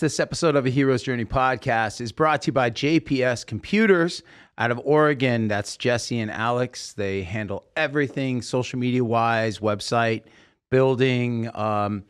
[0.00, 4.22] This episode of a Hero's Journey podcast is brought to you by JPS Computers
[4.56, 5.46] out of Oregon.
[5.46, 6.94] That's Jesse and Alex.
[6.94, 10.22] They handle everything social media wise, website
[10.70, 11.54] building.
[11.54, 12.04] Um,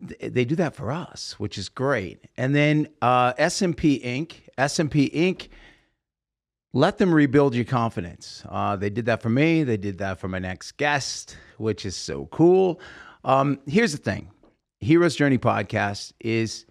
[0.00, 2.24] th- they do that for us, which is great.
[2.38, 4.36] And then uh, SMP Inc.
[4.56, 5.48] SMP Inc.
[6.72, 8.44] Let them rebuild your confidence.
[8.48, 9.62] Uh, they did that for me.
[9.62, 12.80] They did that for my next guest, which is so cool.
[13.24, 14.31] Um, here's the thing
[14.82, 16.66] Hero's Journey podcast is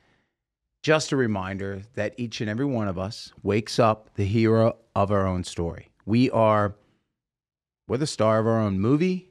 [0.84, 5.12] just a reminder that each and every one of us wakes up the hero of
[5.12, 5.92] our own story.
[6.06, 6.76] We are,
[7.88, 9.30] we're the star of our own movie.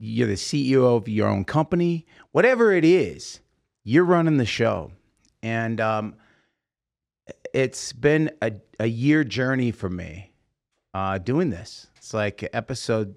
[0.00, 2.04] You're the CEO of your own company.
[2.32, 3.42] Whatever it is,
[3.84, 4.90] you're running the show.
[5.40, 6.16] And um,
[7.54, 10.32] it's been a, a year journey for me
[10.94, 11.86] uh, doing this.
[11.96, 13.14] It's like episode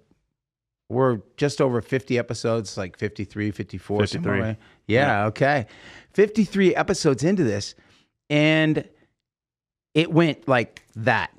[0.92, 4.22] we're just over 50 episodes, like 53, 54, 53.
[4.22, 4.58] somewhere.
[4.88, 5.66] Yeah, okay.
[6.14, 7.76] 53 episodes into this,
[8.30, 8.88] and
[9.94, 11.32] it went like that.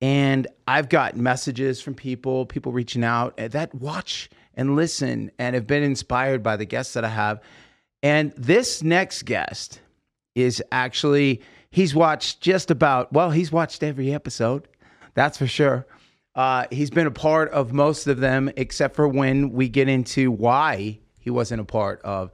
[0.00, 5.54] And I've got messages from people, people reaching out eh, that watch and listen and
[5.54, 7.40] have been inspired by the guests that I have.
[8.02, 9.80] And this next guest
[10.34, 14.68] is actually, he's watched just about, well, he's watched every episode.
[15.14, 15.84] That's for sure.
[16.38, 20.30] Uh, he's been a part of most of them, except for when we get into
[20.30, 22.30] why he wasn't a part of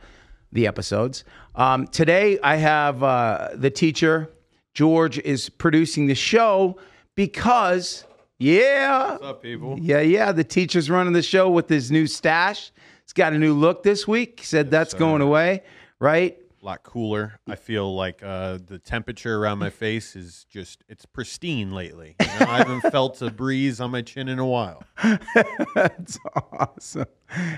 [0.53, 1.25] the episodes.
[1.55, 4.31] Um, today, I have uh, the teacher.
[4.75, 6.77] George is producing the show
[7.15, 8.05] because,
[8.39, 9.79] yeah, What's up, people?
[9.81, 12.73] yeah, yeah, the teacher's running the show with his new stash.
[13.07, 14.41] He's got a new look this week.
[14.41, 14.99] He said that's sir.
[14.99, 15.63] going away,
[15.99, 16.37] right?
[16.65, 17.39] A lot cooler.
[17.47, 22.17] I feel like uh, the temperature around my face is just, it's pristine lately.
[22.19, 24.83] You know, I haven't felt a breeze on my chin in a while.
[25.75, 26.19] That's
[26.53, 27.05] awesome.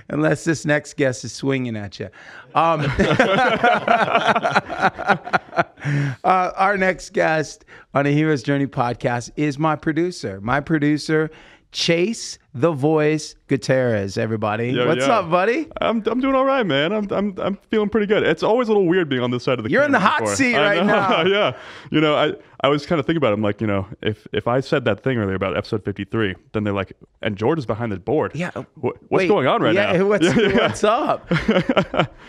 [0.09, 2.09] Unless this next guest is swinging at you.
[2.57, 2.81] Um,
[6.25, 7.65] uh, our next guest
[7.95, 10.41] on a Hero's Journey podcast is my producer.
[10.41, 11.31] My producer,
[11.73, 14.17] Chase the Voice Gutierrez.
[14.17, 15.13] Everybody, Yo, what's yo.
[15.13, 15.69] up, buddy?
[15.81, 16.93] I'm I'm doing all right, man.
[16.93, 18.23] I'm I'm I'm feeling pretty good.
[18.23, 19.69] It's always a little weird being on this side of the.
[19.69, 19.81] Camera.
[19.81, 20.37] You're in the hot before.
[20.37, 21.23] seat I right know, now.
[21.27, 21.57] yeah,
[21.91, 22.33] you know, I
[22.63, 23.33] I was kind of thinking about.
[23.33, 23.35] It.
[23.35, 26.65] I'm like, you know, if if I said that thing earlier about episode 53, then
[26.65, 28.33] they're like, and George is behind the board.
[28.35, 28.51] Yeah.
[28.55, 30.07] What, what's Wait, going on right yeah, now?
[30.09, 30.69] What's, Yeah, yeah.
[30.69, 31.31] what's up?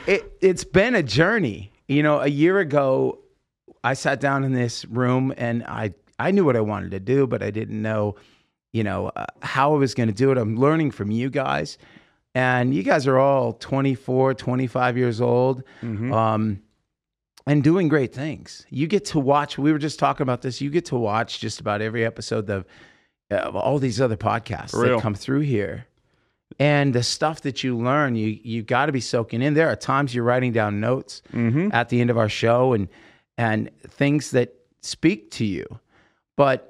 [0.08, 1.72] it, it's been a journey.
[1.88, 3.20] You know, a year ago,
[3.84, 7.28] I sat down in this room and I, I knew what I wanted to do,
[7.28, 8.16] but I didn't know,
[8.78, 10.38] you know, uh, how I was going to do it.
[10.38, 11.78] I'm learning from you guys.
[12.36, 15.64] And you guys are all 24, 25 years old.
[16.14, 16.62] Um,
[17.48, 18.66] and doing great things.
[18.70, 19.58] You get to watch.
[19.58, 20.62] We were just talking about this.
[20.62, 22.66] You get to watch just about every episode of,
[23.32, 25.86] of all these other podcasts that come through here,
[26.60, 28.16] and the stuff that you learn.
[28.16, 29.54] You you got to be soaking in.
[29.54, 31.70] There are times you're writing down notes Mm-hmm.
[31.72, 32.90] at the end of our show, and
[33.38, 35.66] and things that speak to you.
[36.36, 36.67] But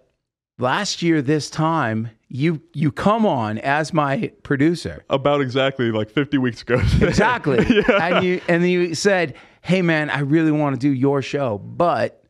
[0.57, 5.03] last year, this time, you you come on as my producer.
[5.09, 6.81] About exactly like 50 weeks ago.
[7.01, 7.65] Exactly.
[7.69, 8.15] yeah.
[8.15, 12.23] And you and you said, "Hey man, I really want to do your show, but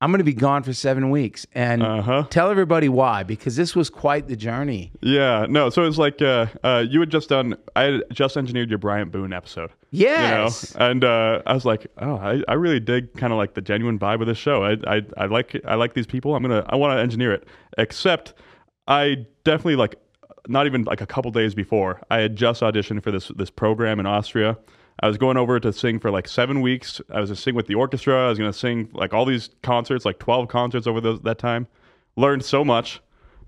[0.00, 2.24] I'm going to be gone for 7 weeks." And Uh-huh.
[2.30, 4.92] tell everybody why because this was quite the journey.
[5.00, 5.70] Yeah, no.
[5.70, 7.56] So it was like uh, uh, you had just done.
[7.76, 9.70] I had just engineered your Bryant Boone episode.
[9.90, 10.72] Yes.
[10.74, 13.54] You know, and uh, I was like, oh, I, I really dig kind of like
[13.54, 14.64] the genuine vibe of this show.
[14.64, 16.34] I, I I like I like these people.
[16.34, 17.46] I'm gonna I want to engineer it.
[17.78, 18.34] Except
[18.88, 19.94] I definitely like
[20.48, 23.98] not even like a couple days before I had just auditioned for this this program
[24.00, 24.58] in Austria.
[25.00, 27.00] I was going over to sing for like seven weeks.
[27.12, 28.26] I was gonna sing with the orchestra.
[28.26, 31.66] I was gonna sing like all these concerts, like twelve concerts over those, that time.
[32.16, 33.00] Learned so much,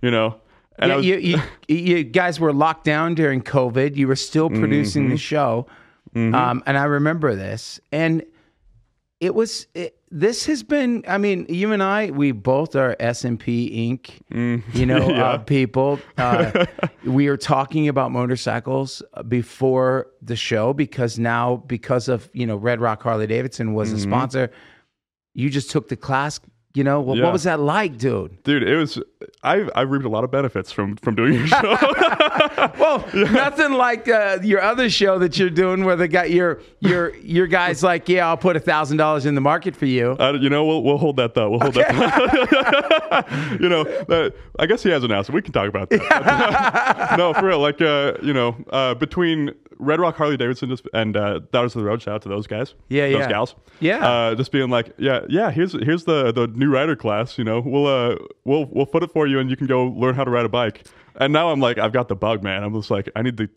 [0.03, 0.37] you know.
[0.79, 3.97] And Yeah, was, you, you, you guys were locked down during COVID.
[3.97, 5.13] You were still producing Mm-hmm.
[5.13, 5.67] the show.
[6.15, 7.79] Um, and I remember this.
[7.93, 8.25] And
[9.21, 13.75] it was, it, this has been, I mean, you and I, we both are SMP
[13.75, 14.11] Inc.,
[14.75, 15.47] you know, uh, Mm.
[15.47, 15.99] People.
[16.19, 16.67] Uh,
[17.05, 22.81] we are talking about motorcycles before the show because now, because of, you know, Red
[22.81, 24.51] Rock Harley Davidson was a sponsor,
[25.35, 26.41] you just took the class.
[26.77, 27.17] You know, what.
[27.17, 27.25] Yeah.
[27.25, 28.43] what was that like, dude?
[28.43, 29.01] dude, it was.
[29.43, 31.79] I I reaped a lot of benefits from from doing your show.
[32.79, 37.15] Well, nothing like uh, your other show that you're doing, where they got your your
[37.17, 40.17] your guys like, yeah, I'll put a thousand dollars in the market for you.
[40.19, 41.51] Uh, you know, we'll we'll hold that thought.
[41.51, 41.95] We'll hold that.
[41.95, 43.31] Thought.
[43.61, 45.31] you know, uh, I guess he has an ass.
[45.31, 47.15] We can talk about that.
[47.19, 47.59] no, for real.
[47.59, 51.89] Like, uh, you know, uh, between Red Rock Harley Davidson and uh, Daughters of the
[51.89, 52.75] Road, shout out to those guys.
[52.89, 53.29] Yeah, those yeah.
[53.29, 53.55] gals.
[53.81, 54.07] Yeah.
[54.07, 55.51] Uh, just being like, yeah, yeah.
[55.51, 57.39] Here's here's the the new rider class.
[57.39, 60.15] You know, we'll uh we'll we'll foot it for you, and you can go learn
[60.15, 60.87] how to ride a bike.
[61.17, 62.63] And now I'm like, I've got the bug, man.
[62.63, 63.49] I'm just like, I need to.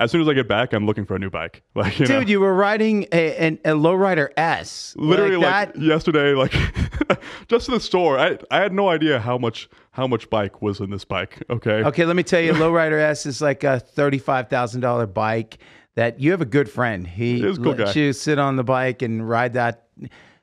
[0.00, 1.62] as soon as I get back, I'm looking for a new bike.
[1.74, 4.94] Like, you know, Dude, you were riding a, an, a lowrider S.
[4.96, 5.82] literally like like, that.
[5.82, 6.52] yesterday, like
[7.48, 10.78] just in the store, I I had no idea how much how much bike was
[10.80, 11.42] in this bike.
[11.50, 11.82] Okay.
[11.84, 15.58] Okay, let me tell you, Lowrider S is like a thirty-five thousand dollar bike
[15.96, 17.04] that you have a good friend.
[17.06, 18.00] He He's a cool lets guy.
[18.00, 19.88] you sit on the bike and ride that.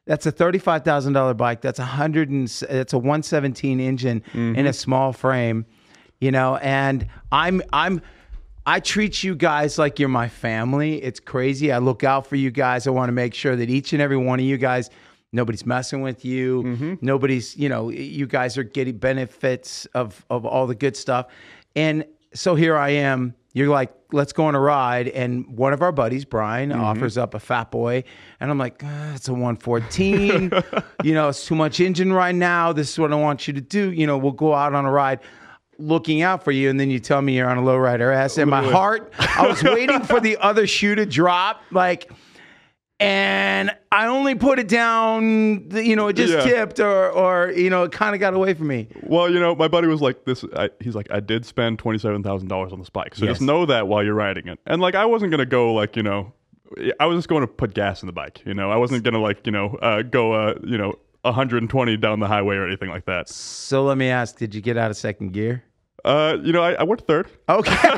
[0.06, 1.62] That's a thirty-five thousand dollar bike.
[1.62, 4.56] That's a hundred and it's a one seventeen engine Mm-hmm.
[4.56, 5.66] in a small frame,
[6.20, 6.58] you know.
[6.58, 8.02] And I'm I'm.
[8.68, 10.96] I treat you guys like you're my family.
[11.04, 11.72] It's crazy.
[11.72, 12.88] I look out for you guys.
[12.88, 14.90] I want to make sure that each and every one of you guys,
[15.32, 16.64] nobody's messing with you.
[16.64, 16.94] Mm-hmm.
[17.02, 21.28] Nobody's, you know, you guys are getting benefits of of all the good stuff.
[21.76, 23.36] And so here I am.
[23.56, 25.08] You're like, let's go on a ride.
[25.08, 26.82] And one of our buddies, Brian, Mm-hmm.
[26.82, 28.04] offers up a fat boy.
[28.42, 30.52] And I'm like, "Ah, it's a 114.
[31.04, 32.74] you know, it's too much engine right now.
[32.74, 33.92] This is what I want you to do.
[33.92, 35.22] You know, we'll go out on a ride
[35.78, 38.38] looking out for you, and then you tell me you're on a lowrider S.
[38.38, 42.12] And my heart, I was waiting for the other shoe to drop, like,
[43.00, 45.70] and I only put it down.
[45.72, 46.42] You know, it just Yeah.
[46.44, 48.88] tipped, or or you know, it kind of got away from me.
[49.04, 52.00] Well, you know, my buddy was like, "This." I, he's like, "I did spend twenty
[52.00, 53.36] seven thousand dollars on this bike, so Yes.
[53.36, 56.04] just know that while you're riding it." And like, I wasn't gonna go like you
[56.04, 56.34] know,
[57.00, 58.42] I was just going to put gas in the bike.
[58.46, 60.94] You know, I wasn't gonna like you know uh, go uh, you know
[61.24, 63.28] 120 down the highway or anything like that.
[63.30, 65.64] So let me ask: Did you get out of second gear?
[66.06, 67.28] Uh, you know, I, I went third.
[67.50, 67.72] Okay,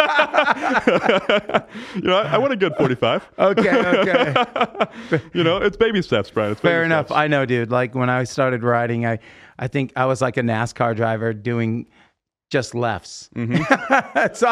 [1.94, 3.28] You know, I, I went a good 45.
[3.38, 5.20] okay, okay.
[5.34, 6.52] you know, it's baby steps, Brian.
[6.52, 7.06] It's Fair enough.
[7.06, 7.18] steps.
[7.18, 7.70] I know, dude.
[7.70, 9.18] Like when I started riding, I,
[9.58, 11.86] I think I was like a NASCAR driver doing
[12.50, 13.28] just lefts.
[13.34, 14.34] Mm-hmm.
[14.34, 14.48] so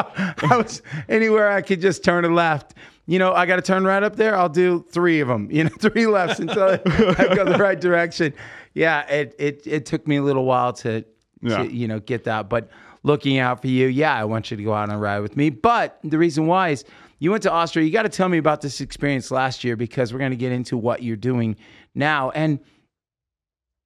[0.51, 2.75] I was anywhere I could just turn a left.
[3.07, 4.37] You know, I got to turn right up there.
[4.37, 5.49] I'll do three of them.
[5.51, 8.35] You know, three lefts until I go the right direction.
[8.75, 11.05] Yeah, it it it took me a little while to,
[11.41, 11.63] Yeah.
[11.63, 12.69] to you know get that, but
[13.03, 13.87] looking out for you.
[13.87, 15.51] Yeah, I want you to go out on a ride with me.
[15.51, 16.85] But the reason why is
[17.21, 17.85] you went to Austria.
[17.85, 20.53] You got to tell me about this experience last year because we're going to get
[20.53, 21.57] into what you're doing
[21.95, 22.31] now.
[22.31, 22.61] And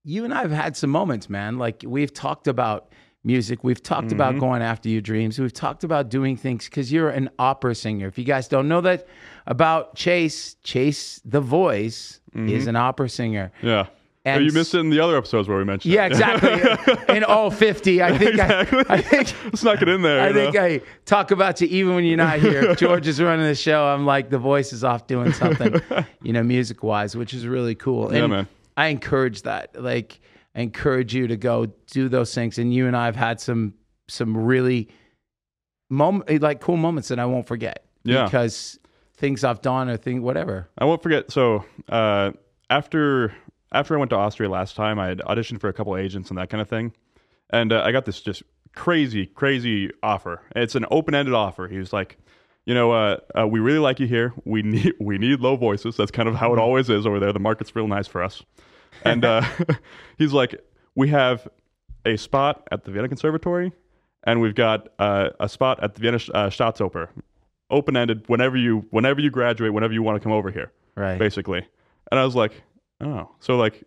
[0.04, 1.58] you and I have had some moments, man.
[1.58, 2.92] Like we've talked about
[3.24, 3.62] music.
[3.62, 4.16] We've talked Mm-hmm.
[4.16, 5.38] about going after your dreams.
[5.38, 8.08] We've talked about doing things because you're an opera singer.
[8.08, 9.06] If you guys don't know that
[9.46, 13.52] about Chase, Chase the voice is an opera singer.
[13.62, 13.86] Yeah.
[14.24, 16.12] And oh, you missed it in the other episodes where we mentioned Yeah, it.
[16.12, 16.92] exactly.
[17.16, 18.84] in all 50, I think exactly.
[18.88, 20.22] I, I think Snuck it in there.
[20.22, 20.62] I think know?
[20.62, 22.72] I talk about you even when you're not here.
[22.76, 23.84] George is running the show.
[23.84, 25.74] I'm like the voice is off doing something,
[26.22, 28.14] you know, music wise, which is really cool.
[28.14, 28.46] Yeah, man.
[28.76, 29.82] I encourage that.
[29.82, 30.20] Like,
[30.54, 32.58] I encourage you to go do those things.
[32.58, 33.74] And you and I have had some
[34.08, 34.88] some really
[35.90, 37.86] moment like cool moments that I won't forget.
[38.04, 38.24] Yeah.
[38.24, 38.78] because
[39.16, 40.68] things I've done or thing whatever.
[40.78, 41.30] I won't forget.
[41.30, 42.32] So uh,
[42.70, 43.32] after
[43.72, 46.38] after I went to Austria last time, I had auditioned for a couple agents and
[46.38, 46.92] that kind of thing,
[47.50, 48.42] and uh, I got this just
[48.74, 50.40] crazy, crazy offer.
[50.56, 51.68] It's an open ended offer.
[51.68, 52.18] He was like,
[52.64, 54.32] you know, uh, uh, we really like you here.
[54.44, 55.96] We need we need low voices.
[55.96, 57.32] That's kind of how it always is over there.
[57.32, 58.42] The market's real nice for us.
[59.04, 59.42] And uh,
[60.18, 60.54] he's like,
[60.94, 61.48] we have
[62.04, 63.72] a spot at the Vienna Conservatory,
[64.24, 67.08] and we've got uh, a spot at the Vienna uh, Staatsoper,
[67.70, 68.24] open ended.
[68.28, 71.18] Whenever you whenever you graduate, whenever you want to come over here Right.
[71.18, 71.66] basically.
[72.10, 72.62] And I was like,
[73.02, 73.84] oh, so like,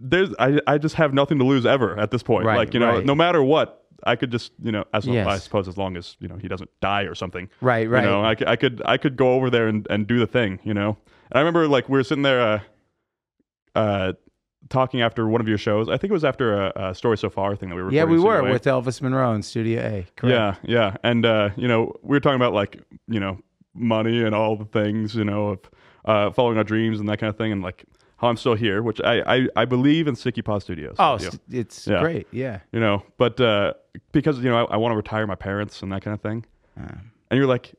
[0.00, 2.46] there's I I just have nothing to lose ever at this point.
[2.46, 3.04] Right, like you know, right.
[3.04, 5.26] no matter what, I could just you know, as Yes.
[5.26, 7.48] I suppose as long as you know he doesn't die or something.
[7.60, 8.04] Right, right.
[8.04, 10.60] You know, I, I could I could go over there and, and do the thing.
[10.62, 10.96] You know,
[11.30, 12.60] and I remember like we were sitting there, uh,
[13.74, 14.12] uh,
[14.68, 15.88] talking after one of your shows.
[15.88, 17.92] I think it was after a, a story so far thing that we were.
[17.92, 20.06] yeah, we were with Elvis Monroe in Studio A.
[20.16, 20.24] Correct.
[20.24, 23.38] Yeah, yeah, and uh, you know, we were talking about like you know
[23.74, 25.58] money and all the things you know of
[26.04, 27.84] uh, following our dreams and that kind of thing, and like
[28.18, 30.96] how I'm still here, which I I, I believe in Sticky Paws Studios.
[30.98, 32.00] Oh, st- it's Yeah.
[32.00, 32.26] great.
[32.30, 32.60] Yeah.
[32.72, 33.74] you know, but uh,
[34.12, 36.44] because you know I, I want to retire my parents and that kind of thing,
[36.76, 37.74] Um, and you're like,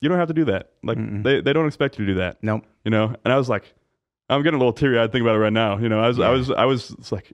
[0.00, 0.70] you don't have to do that.
[0.82, 1.22] Like Mm-mm.
[1.22, 2.64] they they don't expect you to do that, nope.
[2.84, 3.14] you know.
[3.24, 3.72] And I was like,
[4.28, 5.78] I'm getting a little teary eyed thinking about it right now.
[5.78, 7.32] You know, I was I was I was it's like,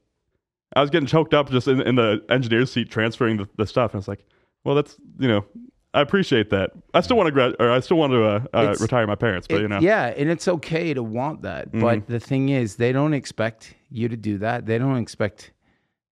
[0.76, 3.90] I was getting choked up just in, in the engineer's seat transferring the, the stuff,
[3.92, 4.24] and I was like,
[4.64, 5.44] well, that's you know,
[5.94, 6.72] I appreciate that.
[6.94, 9.46] I still want to grad or I still want to uh, uh, retire my parents,
[9.46, 11.68] but It- you know, Yeah, and it's okay to want that.
[11.68, 11.80] Mm-hmm.
[11.80, 14.64] But the thing is, they don't expect you to do that.
[14.66, 15.52] They don't expect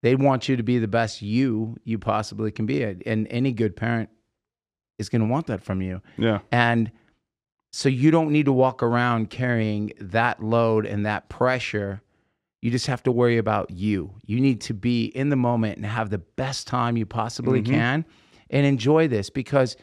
[0.03, 2.83] they want you to be the best you you possibly can be.
[2.83, 4.11] And any good parent
[4.99, 6.03] is going to want that from you.
[6.19, 6.91] yeah, And
[7.73, 12.03] so you don't need to walk around carrying that load and that pressure.
[12.61, 14.13] You just have to worry about you.
[14.27, 18.05] You need to be in the moment and have the best time you possibly can
[18.51, 19.77] and enjoy this because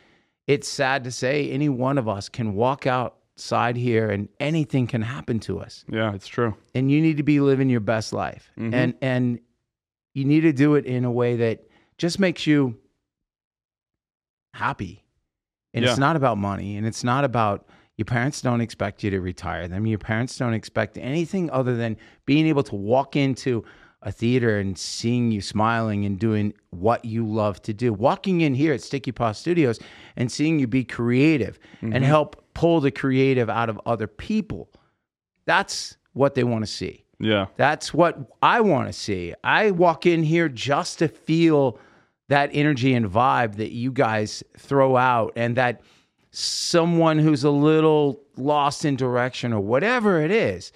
[0.47, 5.01] it's sad to say any one of us can walk outside here and anything can
[5.01, 5.83] happen to us.
[5.89, 6.55] yeah, it's true.
[6.75, 8.51] And you need to be living your best life.
[8.57, 8.73] Mhm.
[8.73, 9.39] And and
[10.13, 12.77] you need to do it in a way that just makes you
[14.53, 15.03] happy.
[15.73, 15.91] And Yeah.
[15.91, 19.67] it's not about money and it's not about your parents don't expect you to retire
[19.67, 19.85] them.
[19.87, 23.63] Your parents don't expect anything other than being able to walk into
[24.07, 27.91] a theater and seeing you smiling and doing what you love to do.
[27.91, 29.81] Walking in here at Sticky Paws Studios
[30.15, 32.03] and seeing you be creative and mm-hmm.
[32.03, 34.69] help pull the creative out of other people.
[35.45, 37.03] That's what they want to see.
[37.19, 37.47] Yeah.
[37.57, 39.33] That's what I want to see.
[39.43, 41.77] I walk in here just to feel
[42.29, 45.81] that energy and vibe that you guys throw out and that
[46.31, 50.71] someone who's a little lost in direction or whatever it is,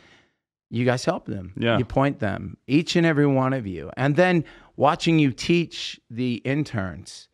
[0.71, 1.53] you guys help them.
[1.57, 1.77] Yeah.
[1.77, 3.91] You point them, each and every one of you.
[3.97, 4.43] And then
[4.77, 7.27] watching you teach the interns,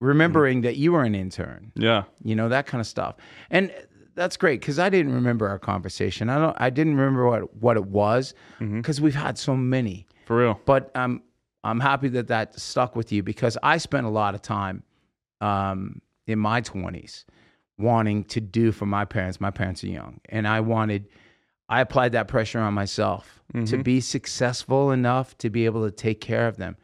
[0.00, 2.04] remembering that you were an intern Yeah.
[2.22, 3.16] you know that kind of stuff
[3.50, 3.72] and
[4.14, 7.76] that's great because i didn't remember our conversation i don't i didn't remember what what
[7.78, 10.60] it was because we've had so many For real.
[10.66, 11.22] but i'm
[11.64, 14.82] i'm happy that that stuck with you because i spent a lot of time
[15.40, 17.24] um, in my 20s
[17.78, 21.08] wanting to do for my parents my parents are young and i wanted
[21.68, 23.82] i applied that pressure on myself to mm-hmm.
[23.82, 26.76] be successful enough to be able to take care of them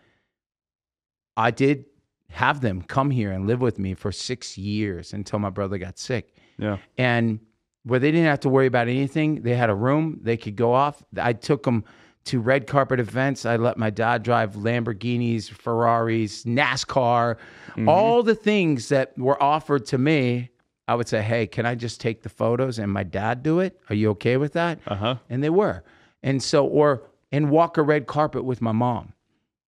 [1.36, 1.86] I did
[2.30, 5.98] have them come here and live with me for six years until my brother got
[5.98, 6.34] sick.
[6.58, 6.78] Yeah.
[6.98, 7.40] And
[7.84, 10.72] where they didn't have to worry about anything, they had a room, they could go
[10.72, 11.02] off.
[11.18, 11.84] I took them
[12.24, 13.44] to red carpet events.
[13.44, 17.88] I let my dad drive Lamborghinis, Ferraris, NASCAR, mm-hmm.
[17.88, 20.50] all the things that were offered to me.
[20.92, 23.80] I would say, hey, can I just take the photos and my dad do it?
[23.88, 24.78] Are you okay with that?
[24.87, 25.16] Uh huh.
[25.30, 25.82] and they were
[26.22, 29.14] and so or and walk a red carpet with my mom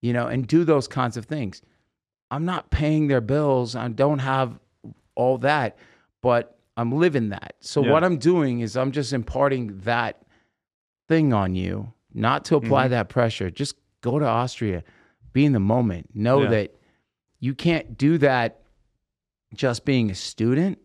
[0.03, 1.63] you know and do those kinds of things
[2.31, 4.59] i'm not paying their bills i don't have
[5.17, 5.77] all that
[6.21, 7.91] but i'm living that so Yeah.
[7.93, 10.23] what i'm doing is i'm just imparting that
[11.09, 14.85] thing on you not to apply that pressure just go to austria
[15.33, 16.51] be in the moment know Yeah.
[16.51, 16.75] that
[17.41, 18.61] you can't do that
[19.55, 20.79] just being a student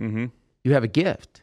[0.00, 0.26] Mm-hmm.
[0.64, 1.42] you have a gift.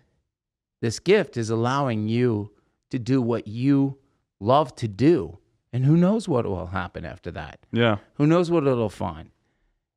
[0.82, 2.52] This gift is allowing you
[2.92, 3.98] to do what you
[4.40, 5.38] love to do.
[5.74, 7.60] And who knows what will happen after that?
[7.72, 7.98] Yeah.
[8.16, 9.30] Who knows what it'll find?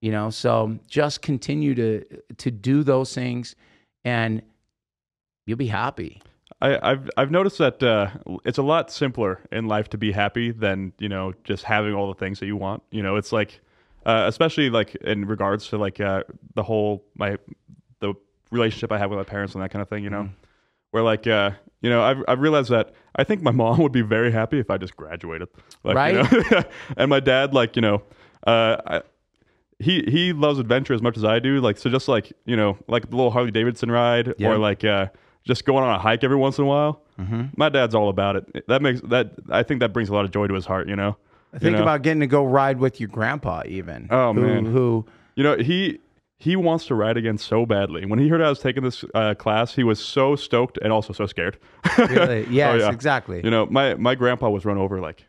[0.00, 2.04] You know, so just continue to
[2.38, 3.54] to do those things
[4.04, 4.42] and
[5.46, 6.22] you'll be happy.
[6.62, 8.10] I, I've I've noticed that uh,
[8.44, 12.08] it's a lot simpler in life to be happy than you know just having all
[12.08, 12.82] the things that you want.
[12.90, 13.60] You know, it's like,
[14.06, 16.24] uh, especially like in regards to like uh,
[16.54, 17.36] the whole my
[18.50, 20.04] relationship I have with my parents and that kind of thing.
[20.04, 20.28] You know,
[20.90, 24.02] where like uh, you know I've I've realized that I think my mom would be
[24.02, 25.48] very happy if I just graduated,
[25.84, 26.14] like, Right.
[26.32, 26.62] You know?
[26.96, 28.02] and my dad, like you know,
[28.46, 29.02] uh, I,
[29.78, 31.60] he he loves adventure as much as I do.
[31.60, 34.50] Like so, just like you know, like the little Harley Davidson ride, Yeah.
[34.50, 35.06] or like uh,
[35.44, 37.02] just going on a hike every once in a while.
[37.18, 37.42] Mm-hmm.
[37.56, 38.66] My dad's all about it.
[38.68, 40.88] That makes that I think that brings a lot of joy to his heart.
[40.88, 41.16] You know.
[41.52, 41.82] You Think know?
[41.82, 44.06] about getting to go ride with your grandpa even.
[44.08, 44.64] Oh, who, man.
[44.66, 45.04] Who
[45.34, 45.98] You know he
[46.42, 48.06] he wants to ride again so badly.
[48.06, 51.12] When he heard I was taking this uh, class, he was so stoked and also
[51.12, 51.58] so scared.
[51.98, 52.90] really yes, Oh, yeah.
[52.90, 53.42] exactly.
[53.44, 55.26] You know, my my grandpa was run over like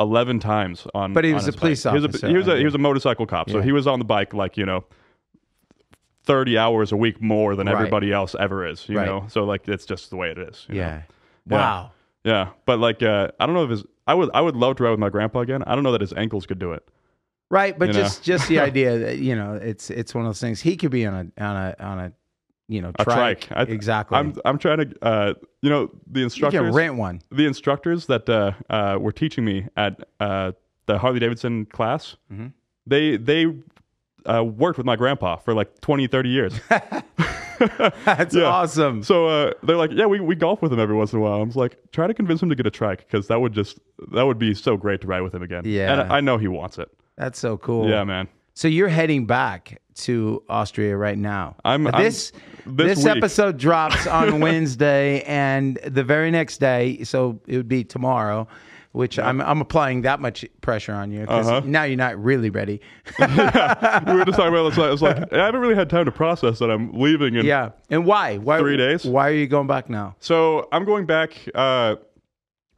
[0.00, 1.12] eleven times on.
[1.12, 1.92] But he was a police bike.
[1.92, 3.98] He was officer, He was a, he was a motorcycle cop, so he was on
[4.00, 4.84] the bike like you know.
[6.24, 7.72] 30 hours a week more than Right.
[7.74, 9.06] everybody else ever is, you Right.
[9.06, 9.24] know?
[9.28, 10.66] So, like, it's just the way it is.
[10.68, 10.80] you know?
[10.82, 11.02] yeah.
[11.46, 11.56] Yeah.
[11.56, 11.90] Wow.
[12.24, 14.82] Yeah, but like uh, I don't know if his I would I would love to
[14.84, 15.62] ride with my grandpa again.
[15.66, 16.86] I don't know that his ankles could do it.
[17.50, 18.00] Right, but You know?
[18.00, 20.60] just just the idea that you know it's it's one of those things.
[20.60, 22.12] He could be on a on a on a
[22.68, 23.40] you know trike.
[23.48, 23.58] trike.
[23.58, 24.16] I, exactly.
[24.16, 27.20] I'm I'm trying to uh, you know the instructors you can rent one.
[27.32, 30.52] the instructors that uh, uh, were teaching me at uh,
[30.86, 32.16] the Harley Davidson class.
[32.32, 32.52] Mhm.
[32.86, 33.46] They they
[34.26, 36.60] uh, worked with my grandpa for like 20, 30 years.
[38.04, 38.44] That's Yeah.
[38.44, 39.02] awesome.
[39.02, 41.40] so uh, they're like, yeah, we, we golf with him every once in a while.
[41.40, 43.78] I was like, try to convince him to get a trike because that would just
[44.12, 45.62] that would be so great to ride with him again.
[45.66, 45.92] Yeah.
[45.92, 46.88] and I, I know he wants it.
[47.20, 47.86] That's so cool.
[47.88, 48.28] Yeah, man.
[48.54, 51.56] So you're heading back to Austria right now.
[51.66, 52.32] I'm- Now, I'm- this
[52.66, 57.84] this this episode drops on Wednesday, and the very next day, so it would be
[57.84, 58.48] tomorrow.
[58.92, 61.62] Which I'm I'm applying that much pressure on you because Uh-huh.
[61.64, 62.80] now you're not really ready.
[63.20, 64.78] we were just talking about this.
[64.78, 67.36] I was like, I haven't really had time to process that I'm leaving.
[67.36, 68.38] And yeah, and why?
[68.38, 69.04] Why Three days?
[69.04, 70.16] Why are you going back now?
[70.18, 71.34] So I'm going back.
[71.54, 71.96] Uh,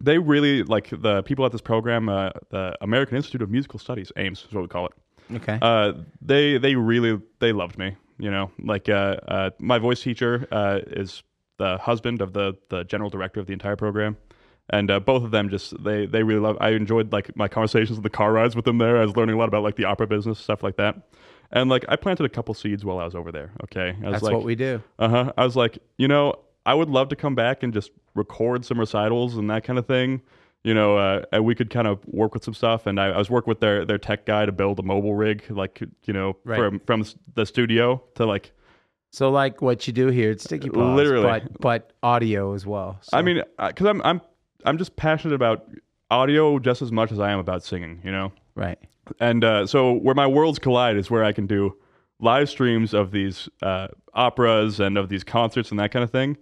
[0.02, 4.10] they really like the people at this program, uh, the American Institute of Musical Studies,
[4.16, 4.92] AIMS is what we call it.
[5.36, 5.58] Okay.
[5.62, 7.96] Uh, they they really they loved me.
[8.18, 11.22] You know, like uh, uh, my voice teacher uh, is
[11.58, 14.16] the husband of the the general director of the entire program.
[14.70, 16.56] And uh, both of them just they they really love.
[16.60, 18.98] I enjoyed like my conversations in the car rides with them there.
[18.98, 20.96] I was learning a lot about like the opera business stuff like that.
[21.50, 23.52] And like I planted a couple seeds while I was over there.
[23.64, 24.82] Okay, I was That's like, what we do.
[24.98, 25.32] uh huh.
[25.36, 28.78] I was like, you know, I would love to come back and just record some
[28.78, 30.22] recitals and that kind of thing.
[30.64, 32.86] You know, uh, and we could kind of work with some stuff.
[32.86, 35.44] And I, I was working with their their tech guy to build a mobile rig,
[35.50, 36.56] like you know, Right.
[36.58, 37.04] from from
[37.34, 38.52] the studio to like
[39.10, 41.24] So like what you do here, it's sticky paws, Literally.
[41.24, 42.98] but but audio as well.
[43.02, 44.20] So- I mean, because I'm I'm
[44.64, 45.66] I'm just passionate about
[46.12, 48.00] audio just as much as I am about singing.
[48.04, 48.32] You know.
[48.54, 48.78] right.
[49.18, 51.76] And uh, so where my worlds collide is where I can do
[52.20, 56.36] live streams of these uh, operas and of these concerts and that kind of thing.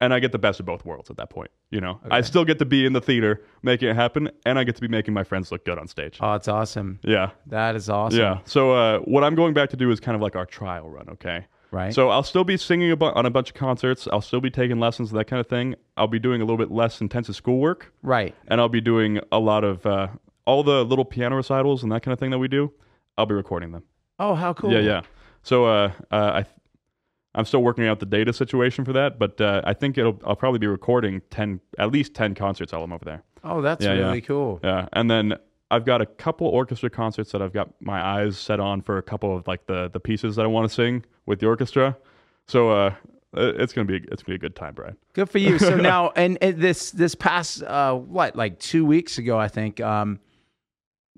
[0.00, 1.50] And I get the best of both worlds at that point.
[1.70, 4.64] You know, I still get to be in the theater making it happen, and I
[4.64, 6.18] get to be making my friends look good on stage.
[6.20, 6.98] Oh, it's awesome.
[7.02, 8.18] yeah, That is awesome.
[8.20, 8.38] yeah.
[8.44, 11.08] So uh, what I'm going back to do is kind of like our trial run.
[11.08, 11.46] Okay.
[11.70, 11.94] Right.
[11.94, 14.06] So I'll still be singing a bu- on a bunch of concerts.
[14.12, 15.74] I'll still be taking lessons, that kind of thing.
[15.96, 18.34] I'll be doing a little bit less intensive schoolwork right.
[18.48, 20.08] and I'll be doing a lot of uh,
[20.46, 22.72] all the little piano recitals and that kind of thing that we do.
[23.18, 23.82] I'll be recording them.
[24.18, 24.72] Oh, how cool.
[24.72, 25.00] Yeah, yeah.
[25.42, 26.46] So uh, uh, I,
[27.36, 30.34] I'm still working out the data situation for that, but uh, I think it'll I'll
[30.36, 33.22] probably be recording ten, at least ten concerts while I'm over there.
[33.44, 34.06] Oh, that's Yeah, yeah.
[34.06, 34.58] really cool.
[34.64, 35.34] Yeah, and then
[35.70, 39.02] I've got a couple orchestra concerts that I've got my eyes set on for a
[39.02, 41.96] couple of like the the pieces that I want to sing with the orchestra.
[42.48, 42.94] So uh,
[43.34, 44.96] it's gonna be it's gonna be a good time, Brian.
[45.12, 45.58] Good for you.
[45.58, 49.80] So now, and, and this this past uh, what like two weeks ago, I think
[49.80, 50.20] um,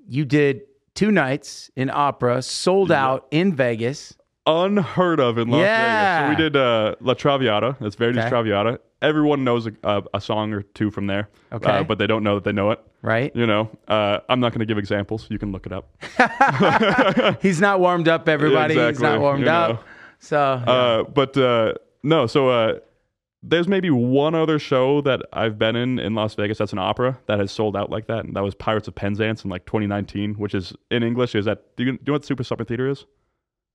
[0.08, 0.62] you did
[0.94, 4.16] two nights in opera, sold out in Vegas.
[4.49, 6.26] Unheard of in Las Yeah.
[6.28, 6.37] Vegas.
[6.37, 7.76] So we did uh, La Traviata.
[7.81, 8.28] That's Verdi's Okay.
[8.31, 8.81] Traviata.
[9.02, 11.71] Everyone knows a, a, a song or two from there, Okay.
[11.71, 12.81] uh, but they don't know that they know it.
[13.02, 13.31] Right?
[13.37, 15.26] You know, uh, I'm not going to give examples.
[15.31, 15.87] You can look it up.
[17.43, 18.75] He's not warmed up, everybody.
[18.75, 19.71] He's exactly, not warmed you up.
[19.76, 19.81] know.
[20.19, 22.78] So Uh, but uh, no, so uh,
[23.43, 27.19] there's maybe one other show that I've been in in Las Vegas that's an opera
[27.26, 30.34] that has sold out like that, and that was Pirates of Penzance in like 2019,
[30.34, 31.37] which is in English.
[31.37, 33.06] Is that do you, do you know what Super Summer Theater is?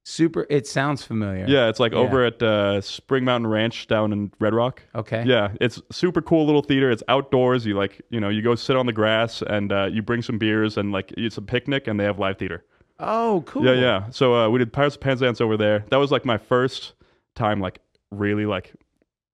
[0.03, 0.45] Super.
[0.49, 1.45] It sounds familiar.
[1.47, 1.99] Yeah, it's like Yeah.
[1.99, 4.81] over at uh, Spring Mountain Ranch down in Red Rock.
[4.93, 5.23] Okay.
[5.25, 6.91] Yeah, it's super cool little theater.
[6.91, 7.65] It's outdoors.
[7.65, 10.37] You like, you know, you go sit on the grass and uh, you bring some
[10.37, 12.63] beers and like it's a picnic and they have live theater.
[12.99, 13.65] Oh, cool.
[13.65, 14.09] Yeah, yeah.
[14.11, 15.83] So uh, we did Pirates of Penzance over there.
[15.89, 16.93] That was like my first
[17.35, 17.79] time, like
[18.11, 18.73] really like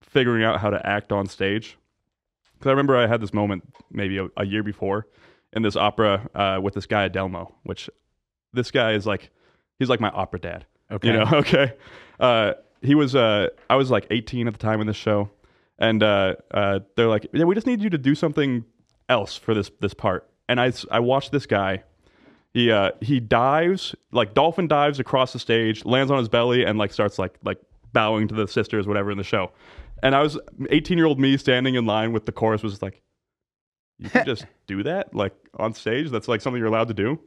[0.01, 1.77] figuring out how to act on stage.
[2.53, 5.07] Because I remember I had this moment maybe a, a year before
[5.53, 7.89] in this opera uh, with this guy Adelmo, which
[8.53, 9.29] this guy is like
[9.79, 10.65] he's like my opera dad.
[10.91, 11.07] Okay.
[11.07, 11.73] You know, okay.
[12.19, 15.29] Uh, he was uh, I was like 18 at the time in this show,
[15.77, 18.65] and uh, uh, they're like, yeah, we just need you to do something
[19.07, 20.29] else for this this part.
[20.47, 21.83] And I, I watched this guy.
[22.53, 26.77] He uh, he dives like dolphin dives across the stage, lands on his belly, and
[26.77, 27.59] like starts like like
[27.93, 29.51] bowing to the sisters, whatever in the show.
[30.01, 30.39] And I was
[30.69, 33.01] 18 year old me standing in line with the chorus was like,
[33.97, 36.09] you can just do that like on stage.
[36.09, 37.19] That's like something you're allowed to do.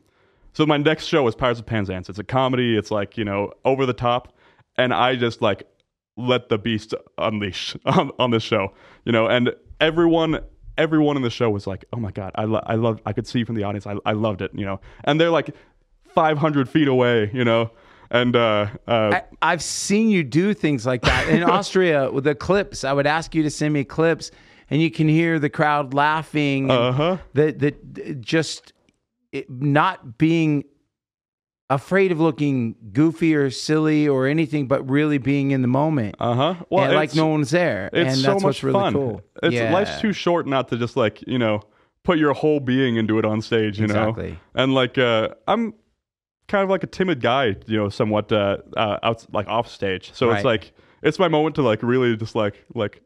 [0.55, 2.09] So my next show is Pirates of Penzance.
[2.09, 2.77] It's a comedy.
[2.77, 4.35] It's like you know over the top,
[4.77, 5.65] and I just like
[6.17, 8.73] let the beast unleash on, on this show.
[9.05, 10.41] You know, and everyone
[10.79, 13.27] everyone in the show was like, "Oh my god, I lo- I love." I could
[13.27, 14.51] see from the audience, I I loved it.
[14.55, 15.55] You know, and they're like
[16.15, 17.31] 500 feet away.
[17.33, 17.71] You know,
[18.11, 22.35] and uh, uh, I, I've seen you do things like that in Austria with the
[22.35, 22.85] clips.
[22.85, 24.31] I would ask you to send me clips,
[24.69, 26.71] and you can hear the crowd laughing.
[26.71, 27.17] uh-huh.
[27.33, 28.75] That that just
[29.33, 30.65] it, not being
[31.71, 36.15] afraid of looking goofy or silly or anything, but really being in the moment.
[36.21, 36.55] Uh huh.
[36.71, 37.89] Well, and like no one's there.
[37.93, 38.93] It's and so much what's really fun.
[38.93, 39.23] cool.
[39.43, 39.73] It's yeah.
[39.73, 41.63] life's too short not to just like you know
[42.05, 43.79] put your whole being into it on stage.
[43.79, 44.33] You Exactly.
[44.33, 45.75] know, and like uh, I'm
[46.49, 47.57] kind of like a timid guy.
[47.67, 50.13] You know, somewhat uh, uh out like off stage.
[50.15, 50.37] So Right.
[50.37, 53.03] it's like it's my moment to like really just like like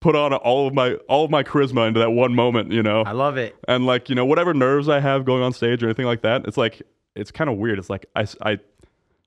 [0.00, 2.72] put on all of my all of my charisma into that one moment.
[2.72, 3.56] You know, I love it.
[3.66, 6.46] and like you know whatever nerves I have going on stage or anything like that,
[6.46, 6.82] it's like
[7.16, 7.78] it's kind of weird.
[7.78, 8.58] It's like I I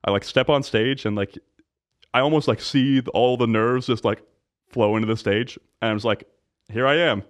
[0.05, 1.37] I like step on stage and like
[2.13, 4.21] I almost like see all the nerves just like
[4.69, 6.25] flow into the stage, and I'm just like,
[6.69, 7.23] here I am.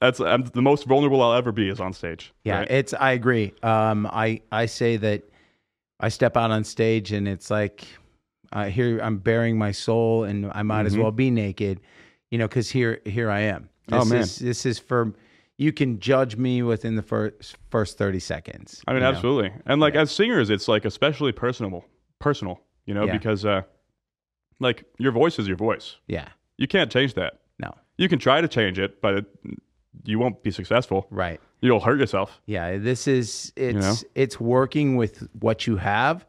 [0.00, 2.32] That's I'm the most vulnerable I'll ever be is on stage.
[2.44, 2.70] Yeah, right?
[2.70, 2.94] it's.
[2.94, 3.52] I agree.
[3.62, 5.22] Um, I I say that
[6.00, 7.84] I step out on stage and it's like
[8.52, 11.02] uh, here I'm bearing my soul, and I might as Mhm.
[11.02, 11.80] well be naked,
[12.30, 13.68] you know, because here here I am.
[13.90, 14.20] Oh, This man.
[14.20, 15.12] is this is for
[15.56, 18.82] you can judge me within the first first thirty seconds.
[18.86, 19.08] I mean, you know?
[19.14, 19.52] absolutely.
[19.66, 21.84] And like as singers, it's like especially personable,
[22.18, 23.12] personal, you know, Yeah.
[23.12, 23.62] because uh,
[24.60, 25.96] like your voice is your voice.
[26.06, 26.28] Yeah.
[26.56, 27.40] You can't change that.
[27.58, 27.74] No.
[27.96, 29.24] You can try to change it, but it,
[30.04, 31.06] you won't be successful.
[31.10, 31.40] Right.
[31.60, 32.40] You'll hurt yourself.
[32.46, 32.76] Yeah.
[32.78, 34.08] This is it's know?
[34.14, 36.24] it's working with what you have.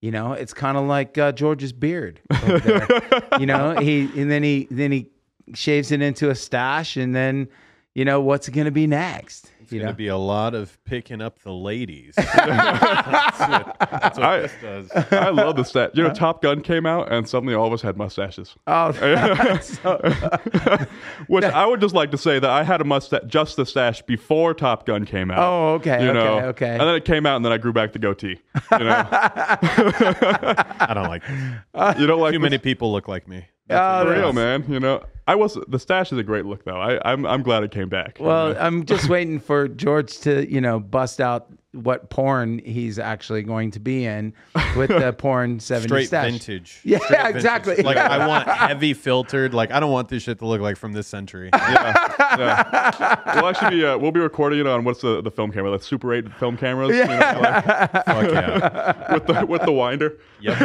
[0.00, 2.20] You know, it's kind of like uh, George's beard.
[3.38, 5.10] you know, he and then he then he
[5.54, 7.48] shaves it into a stash, and then
[7.94, 9.50] you know what's it going to be next?
[9.62, 12.14] It's Gonna be a lot of picking up the ladies.
[12.16, 14.90] that's what, that's what I- this does.
[15.12, 15.92] I love the stat.
[15.94, 18.56] You know, Top Gun came out, and suddenly all of us had mustaches.
[18.66, 18.90] oh,
[19.62, 20.00] so-
[21.28, 24.02] Which I would just like to say that I had a mustache, just the stash
[24.02, 25.38] before Top Gun came out.
[25.38, 26.38] Oh, okay, You okay, know?
[26.48, 26.70] okay.
[26.72, 28.40] And then it came out, and then I grew back the goatee.
[28.72, 32.00] You know, I don't like this.
[32.00, 33.46] you don't like Too this- many people look like me.
[33.70, 34.64] Oh, for real, man.
[34.68, 36.80] You know, I was the stash is a great look though.
[36.80, 38.18] I, I'm I'm glad it came back.
[38.18, 38.60] you Well, know?
[38.60, 43.70] I'm just waiting for George to, you know, bust out what porn he's actually going
[43.70, 44.34] to be in
[44.76, 46.28] with the porn 70s Straight stash.
[46.32, 46.80] vintage.
[46.82, 47.36] Yeah, Straight vintage.
[47.36, 47.76] exactly.
[47.84, 49.54] Like I want heavy filtered.
[49.54, 51.48] Like I don't want this shit to look like from this century.
[51.52, 53.36] yeah.
[53.36, 55.84] we'll actually be uh, we'll be recording it on what's the, the film camera, like
[55.84, 56.90] Super 8 film cameras.
[56.90, 57.08] you know,
[57.40, 59.14] like, Fuck yeah.
[59.14, 60.18] with the with the winder.
[60.40, 60.58] Yep.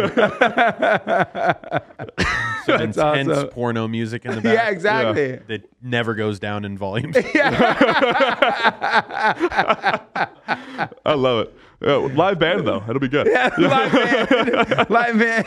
[2.66, 3.50] Some intense awesome.
[3.50, 4.54] porno music in the back.
[4.54, 5.40] Yeah, exactly.
[5.48, 7.14] That never goes down in volume.
[7.36, 7.76] Yeah.
[11.06, 11.54] I love it.
[11.82, 13.28] Yeah, live band though, it'll be good.
[13.28, 14.90] Yeah, Live band.
[14.90, 15.44] Live man.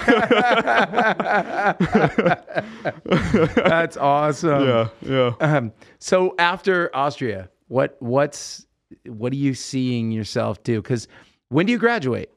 [3.57, 4.65] That's awesome.
[4.65, 5.33] yeah, yeah.
[5.41, 8.67] Um, so after Austria, what what's
[9.07, 10.81] what are you seeing yourself do?
[10.83, 11.09] Because
[11.49, 12.31] when do you graduate?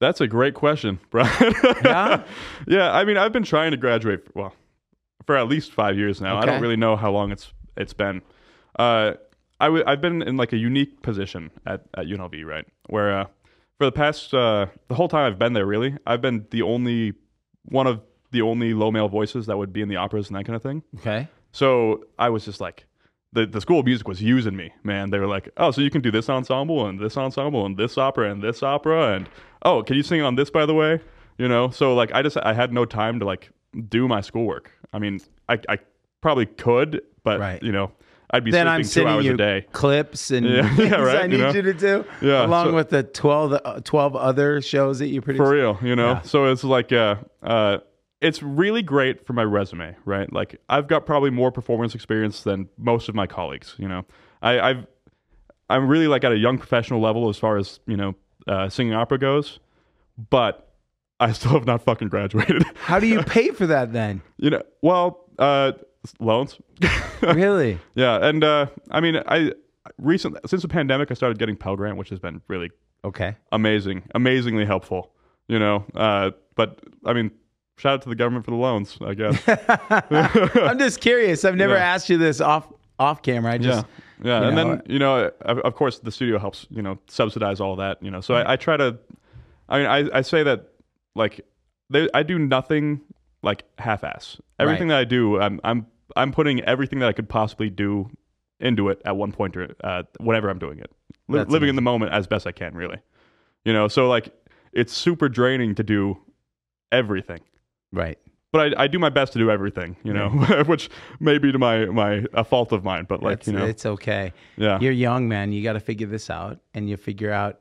[0.00, 1.54] That's a great question, Brian.
[1.84, 2.24] Yeah?
[2.66, 2.92] yeah.
[2.92, 4.24] I mean, I've been trying to graduate.
[4.26, 4.54] For, well,
[5.26, 6.38] for at least five years now.
[6.38, 8.22] I don't really know how long it's it's been.
[8.78, 9.14] Uh,
[9.60, 12.64] I w- I've been in like a unique position at, at UNLV, right?
[12.86, 13.24] Where uh,
[13.76, 17.14] for the past uh, the whole time I've been there, really, I've been the only
[17.64, 20.44] one of the only low male voices that would be in the operas and that
[20.44, 20.82] kind of thing.
[20.98, 21.28] Okay.
[21.52, 22.86] So I was just like,
[23.32, 25.10] the, the school of music was using me, man.
[25.10, 27.98] They were like, oh, so you can do this ensemble and this ensemble and this
[27.98, 29.28] opera and this opera and
[29.62, 31.00] oh, can you sing on this by the way?
[31.36, 33.50] You know, so like I just I had no time to like
[33.88, 34.72] do my schoolwork.
[34.92, 35.78] I mean, I I
[36.20, 37.62] probably could, but Right.
[37.62, 37.92] you know,
[38.30, 39.66] I'd be Then sleeping I'm two sending hours you a day.
[39.72, 41.50] clips and Yeah, yeah, right, I you need know?
[41.52, 45.20] you to do, Yeah, along so- with the 12, uh, 12 other shows that you
[45.22, 45.38] produce.
[45.46, 46.12] For real, you know.
[46.12, 46.20] Yeah.
[46.22, 47.78] So it's like uh uh
[48.20, 50.32] it's really great for my resume, right?
[50.32, 54.04] Like I've got probably more performance experience than most of my colleagues, you know.
[54.42, 54.86] I, I've
[55.70, 58.14] I'm really like at a young professional level as far as, you know,
[58.46, 59.60] uh, singing opera goes,
[60.30, 60.72] but
[61.20, 62.64] I still have not fucking graduated.
[62.76, 64.22] How do you pay for that then?
[64.38, 65.72] you know, well, uh
[66.20, 66.58] loans.
[67.22, 67.78] really?
[67.94, 69.52] yeah, and uh I mean, I
[69.98, 72.70] recently since the pandemic I started getting Pell Grant, which has been really
[73.04, 73.36] Okay.
[73.52, 75.12] amazing, amazingly helpful.
[75.46, 77.30] You know, uh, but I mean,
[77.78, 78.98] shout out to the government for the loans.
[79.00, 79.42] I guess.
[80.56, 81.44] I'm just curious.
[81.44, 81.94] I've never Yeah.
[81.94, 83.52] asked you this off off camera.
[83.52, 83.86] I just
[84.22, 86.66] yeah, you and know, then you know, of, course, the studio helps.
[86.70, 88.02] You know, subsidize all that.
[88.02, 88.98] You know, so I, I try to.
[89.68, 90.68] I mean, I, I say that
[91.14, 91.46] like
[91.90, 93.00] they, I do nothing
[93.42, 94.38] like half-ass.
[94.58, 95.86] Everything that I do, I'm I'm
[96.16, 98.10] I'm putting everything that I could possibly do
[98.60, 100.90] into it at one point or uh, whenever I'm doing it.
[101.28, 102.98] Li- living in the moment as best I can, really.
[103.64, 104.34] You know, so like
[104.72, 106.18] it's super draining to do
[106.90, 107.40] everything.
[107.92, 108.18] Right.
[108.52, 110.28] but I, I do my best to do everything, you know,
[110.66, 110.88] which
[111.20, 113.86] may be to my my a fault of mine, but like It's, you know, it's
[113.86, 114.32] okay.
[114.56, 115.52] yeah, You're young, man.
[115.52, 117.60] You got to figure this out, and you figure out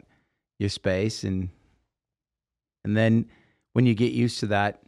[0.59, 1.49] your space, and
[2.83, 3.25] and then
[3.73, 4.81] when you get used to that,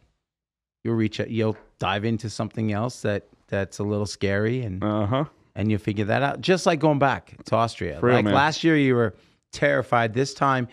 [0.84, 1.20] you'll reach.
[1.20, 5.24] out You'll dive into something else that that's a little scary, and uh huh,
[5.54, 6.40] and you figure that out.
[6.40, 8.00] Just like going back to Austria.
[8.00, 8.34] Real, like man.
[8.34, 9.14] last year, you were
[9.52, 10.14] terrified.
[10.14, 10.66] This time,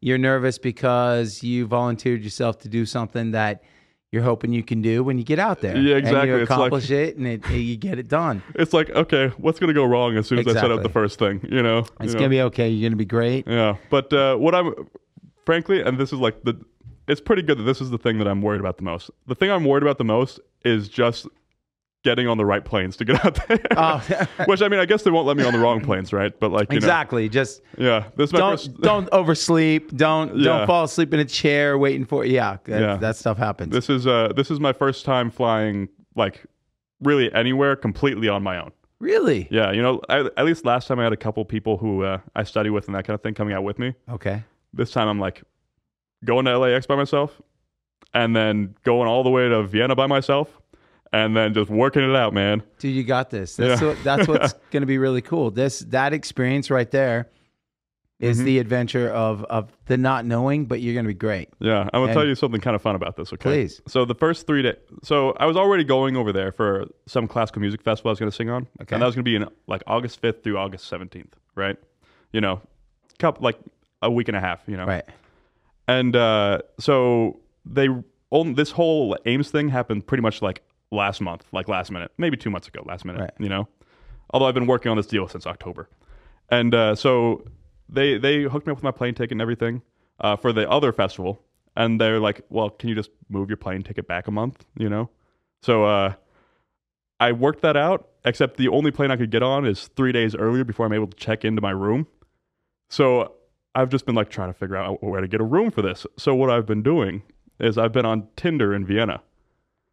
[0.00, 3.62] you're nervous because you volunteered yourself to do something that
[4.12, 5.76] you're hoping you can do when you get out there.
[5.76, 6.28] Yeah, And exactly.
[6.28, 8.42] you It's like- accomplish it, and it, you get it done.
[8.54, 11.18] it's like okay, what's gonna go wrong as soon as I set up the first
[11.18, 11.86] thing, you know?
[12.00, 12.68] It's you gonna be okay.
[12.68, 13.48] You're gonna be great.
[13.48, 14.74] yeah, but uh, what I'm
[15.46, 16.54] frankly, and this is like the,
[17.08, 19.10] it's pretty good that this is the thing that I'm worried about the most.
[19.26, 21.26] The thing I'm worried about the most is just
[22.04, 23.60] getting on the right planes to get out there.
[23.76, 26.38] Oh, Which I mean, I guess they won't let me on the wrong planes, right?
[26.38, 27.28] But like, you exactly.
[27.28, 28.80] Just yeah, this is don't first.
[28.80, 29.96] don't oversleep.
[29.96, 30.44] Don't Yeah.
[30.58, 32.24] don't fall asleep in a chair waiting for.
[32.24, 32.96] Yeah, that, Yeah.
[32.96, 33.72] that stuff happens.
[33.72, 36.42] This is uh this is my first time flying like
[37.00, 38.72] really anywhere completely on my own.
[39.00, 42.04] really Yeah, you know, I, at least last time I had a couple people who
[42.04, 43.94] uh, I study with and that kind of thing coming out with me.
[44.08, 44.44] okay.
[44.72, 45.42] This time I'm like
[46.24, 47.40] going to LAX by myself
[48.14, 50.60] and then going all the way to Vienna by myself
[51.12, 52.62] and then just working it out, man.
[52.78, 53.56] Dude, you got this.
[53.56, 53.88] That's Yeah.
[53.88, 55.50] what, that's what's going to be really cool.
[55.50, 57.28] This that experience right there
[58.20, 58.44] is Mm-hmm.
[58.46, 61.48] the adventure of of the not knowing, but you're going to be great.
[61.58, 63.32] Yeah, I'm gonna tell you something kind of fun about this.
[63.32, 63.80] Okay, Please.
[63.88, 67.60] So the first three days, so I was already going over there for some classical
[67.60, 68.94] music festival I was gonna sing on, Okay.
[68.94, 71.76] and that was gonna be in like August 5th through August 17th, right?
[72.32, 72.60] You know,
[73.18, 73.58] couple like
[74.02, 74.86] a week and a half, you know.
[74.86, 75.04] Right.
[75.88, 77.88] And uh, so they
[78.54, 82.50] this whole AIMS thing happened pretty much like last month, like last minute, maybe two
[82.50, 83.30] months ago, last minute, Right.
[83.38, 83.66] you know.
[84.30, 85.88] Although I've been working on this deal since October,
[86.50, 87.44] and uh, so
[87.88, 89.82] they they hooked me up with my plane ticket and everything
[90.20, 91.42] uh, for the other festival,
[91.76, 94.88] and they're like, "Well, can you just move your plane ticket back a month?" You
[94.88, 95.10] know,
[95.62, 96.14] so uh,
[97.20, 98.08] I worked that out.
[98.24, 101.08] Except the only plane I could get on is three days earlier before I'm able
[101.08, 102.06] to check into my room.
[102.88, 103.32] So
[103.74, 106.06] I've just been like trying to figure out where to get a room for this.
[106.16, 107.22] So what I've been doing
[107.58, 109.22] is I've been on Tinder in Vienna.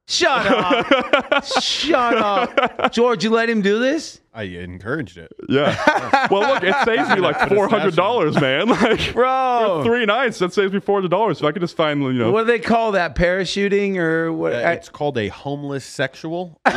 [0.09, 1.45] Shut up.
[1.61, 2.91] Shut up.
[2.91, 4.19] George, you let him do this?
[4.33, 5.31] I encouraged it.
[5.47, 6.27] Yeah.
[6.31, 8.67] well, look, it saves me like four hundred dollars, man.
[8.79, 9.83] Like Bro.
[9.85, 11.39] three nights, that saves me four hundred dollars.
[11.39, 13.15] If I could just find, you know, What do they call that?
[13.15, 14.53] Parachuting or what?
[14.53, 16.59] Uh, it's called a homeless sexual.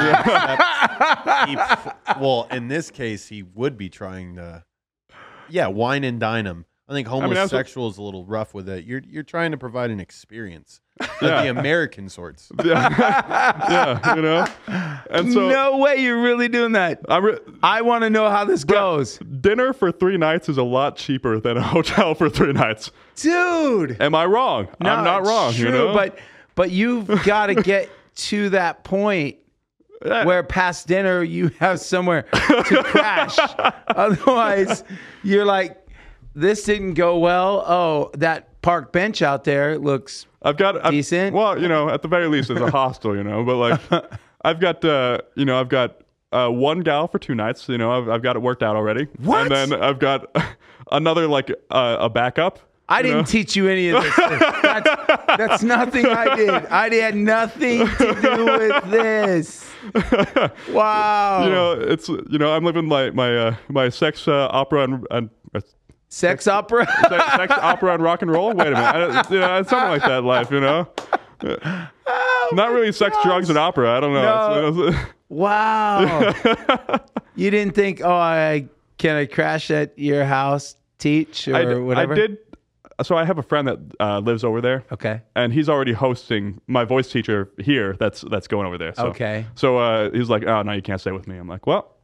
[1.49, 1.57] He
[2.21, 4.64] well, in this case, he would be trying to,
[5.49, 6.64] yeah, wine and dine him.
[6.88, 8.85] I think that's what- homosexual is a little rough with it.
[8.85, 10.81] You're you're trying to provide an experience,
[11.23, 11.42] Yeah.
[11.45, 12.51] the American sorts.
[12.64, 14.47] yeah, you know.
[15.11, 17.01] And so no way you're really doing that.
[17.09, 19.18] I re- I want to know how this goes.
[19.18, 22.90] dinner for three nights is a lot cheaper than a hotel for three nights.
[23.16, 24.01] Dude.
[24.01, 24.68] Am I wrong?
[24.81, 25.53] No, I'm not wrong.
[25.55, 26.18] True, you know, but
[26.55, 29.37] but you've got to get to that point
[30.05, 30.25] Yeah.
[30.25, 33.38] where past dinner you have somewhere to crash.
[33.88, 34.85] Otherwise,
[35.23, 35.79] you're like,
[36.35, 37.64] this didn't go well.
[37.66, 41.35] Oh, that park bench out there looks I've got I've, Decent.
[41.35, 43.16] Well, you know, at the very least, it's a hostel.
[43.16, 43.81] You know, but like,
[44.45, 47.68] I've got uh, you know, I've got uh, one gal for two nights.
[47.68, 49.07] You know, I've, I've got it worked out already.
[49.18, 49.53] What?
[49.53, 50.35] And then I've got
[50.92, 52.59] another like uh, a backup.
[52.88, 53.25] I didn't know?
[53.25, 54.16] teach you any of this.
[54.16, 54.90] that's,
[55.38, 56.51] that's nothing I did.
[56.66, 59.68] I had nothing to do with this.
[60.68, 61.45] Wow.
[61.45, 65.07] You know, it's you know, I'm living my my uh, my sex uh, opera and,
[65.11, 65.31] and
[66.12, 66.85] Sex opera?
[67.09, 68.53] sex, sex opera and rock and roll.
[68.53, 70.51] Wait a minute, I, you know, it's something like that life.
[70.51, 70.87] You know,
[72.53, 73.96] not really sex, drugs, and opera.
[73.96, 74.70] I don't know.
[74.70, 74.88] No.
[74.88, 76.35] It's- wow.
[77.35, 82.12] you didn't think, oh, I can I crash at your house, teach or I, whatever?
[82.12, 82.38] I did.
[83.03, 84.85] So I have a friend that uh, lives over there.
[84.92, 85.22] Okay.
[85.35, 87.96] and he's already hosting my voice teacher here.
[87.98, 88.92] That's that's going over there.
[88.94, 89.46] So, Okay.
[89.55, 91.96] So uh, he's like, "Oh no, you can't stay with me." I'm like, "Well,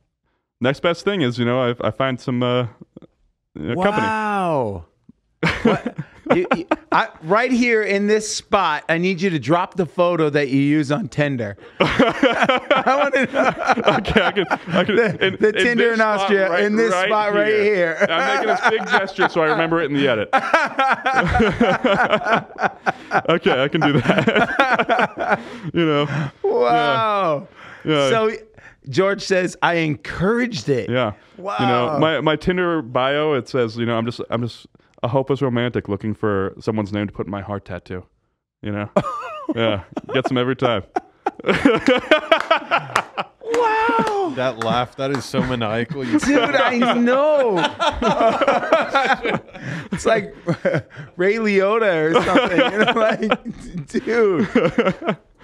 [0.62, 2.68] next best thing is you know I, I find some uh,
[3.56, 4.84] company." Wow.
[5.62, 5.96] What-
[6.34, 10.28] you- you- I, right here in this spot, I need you to drop the photo
[10.28, 11.56] that you use on Tinder.
[11.80, 13.54] I want to know.
[13.96, 17.32] Okay, I can, I can, The- in- the in Tinder in Austria, in this spot
[17.32, 17.96] right here.
[18.10, 20.28] I'm making this big gesture so I remember it in the edit.
[23.30, 25.40] okay, I can do that.
[25.72, 26.06] you know,
[26.42, 27.48] Wow.
[27.84, 28.10] yeah.
[28.10, 28.32] So
[28.88, 30.90] George says, I encouraged it.
[30.90, 31.12] Yeah.
[31.36, 31.56] Wow.
[31.60, 34.66] You know, my my Tinder bio it says, you know, I'm just I'm just
[35.02, 38.04] a hopeless romantic looking for someone's name to put in my heart tattoo.
[38.62, 38.90] You know?
[39.54, 39.84] yeah.
[40.12, 40.82] Gets them every time.
[43.50, 44.34] Wow.
[44.36, 46.04] That laugh, that is so maniacal.
[46.04, 47.56] You Dude, I know.
[49.90, 50.34] it's like
[51.16, 52.72] Ray Liotta or something.
[52.72, 53.22] You know, like,
[53.86, 54.46] dude.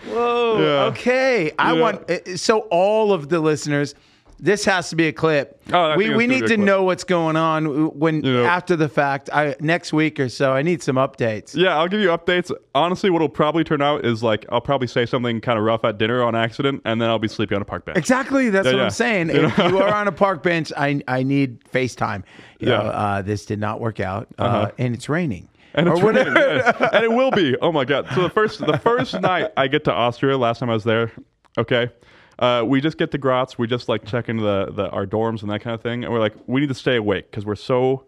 [0.09, 0.59] Whoa.
[0.61, 0.85] Yeah.
[0.87, 1.53] Okay.
[1.59, 1.81] I Yeah.
[1.81, 3.95] want uh, so all of the listeners.
[4.40, 5.62] This has to be a clip.
[5.73, 9.31] Oh, we we need to know what's going on when after the fact.
[9.33, 10.53] I next week or so.
[10.53, 11.55] I need some updates.
[11.55, 12.51] Yeah, I'll give you updates.
[12.75, 15.99] Honestly, what'll probably turn out is like I'll probably say something kind of rough at
[15.99, 17.97] dinner on accident, and then I'll be sleeping on a park bench.
[17.97, 18.51] Exactly.
[18.51, 18.81] That's what.
[18.81, 19.29] I'm saying.
[19.31, 19.69] You If know?
[19.69, 22.25] you are on a park bench, I I need FaceTime.
[22.59, 22.79] You Yeah.
[22.79, 24.71] know, uh, this did not work out, uh, Uh-huh.
[24.79, 25.49] and it's raining.
[25.77, 26.91] And it's raining, yeah.
[26.93, 27.57] and it will be.
[27.61, 28.07] Oh my god!
[28.15, 31.11] So the first the first night I get to Austria, last time I was there,
[31.59, 31.91] okay,
[32.39, 33.59] uh, we just get to Graz.
[33.59, 36.13] We just like check into the, the our dorms and that kind of thing, and
[36.13, 38.05] we're like, we need to stay awake because we're so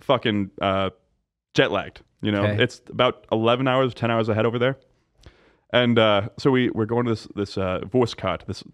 [0.00, 0.90] fucking uh,
[1.54, 2.00] jet lagged.
[2.22, 2.62] You know, Okay.
[2.62, 4.78] it's about eleven hours, ten hours ahead over there.
[5.72, 8.64] And uh, so we we're going to this this uh, Wurstcart, this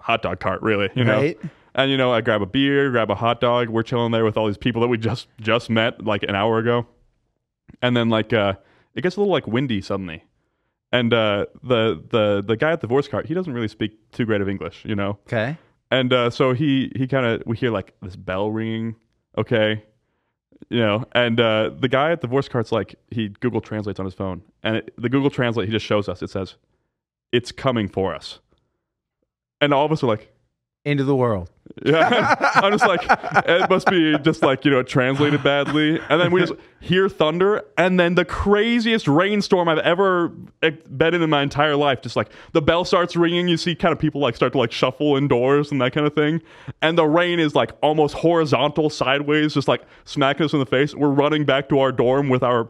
[0.00, 0.90] hot dog cart, really.
[0.94, 1.38] You know, Right.
[1.76, 3.68] and you know, I grab a beer, grab a hot dog.
[3.68, 6.58] We're chilling there with all these people that we just just met like an hour
[6.58, 6.86] ago
[7.80, 8.54] and then like uh
[8.94, 10.24] it gets a little like windy suddenly.
[10.90, 14.24] And uh the the the guy at the Wurst cart he doesn't really speak too
[14.26, 15.18] great of english you know?
[15.26, 15.56] Okay.
[15.90, 18.96] and uh so he he kind of we hear like this bell ringing
[19.38, 19.84] okay?
[20.68, 24.04] You know and uh the guy at the Wurst cart's like he google translates on
[24.06, 26.56] his phone and it, the google translate he just shows us it says
[27.32, 28.40] it's coming for us.
[29.62, 30.30] And all of us are like
[30.84, 31.48] Into the world.
[31.84, 33.00] yeah, I'm just like,
[33.46, 36.00] it must be just like, you know, translated badly.
[36.08, 41.22] And then we just hear thunder, and then the craziest rainstorm I've ever been in
[41.22, 42.02] in my entire life.
[42.02, 44.72] Just like the bell starts ringing, you see kind of people like start to like
[44.72, 46.42] shuffle indoors and that kind of thing.
[46.82, 50.96] And the rain is like almost horizontal, sideways, just like smacking us in the face.
[50.96, 52.68] We're running back to our dorm with our.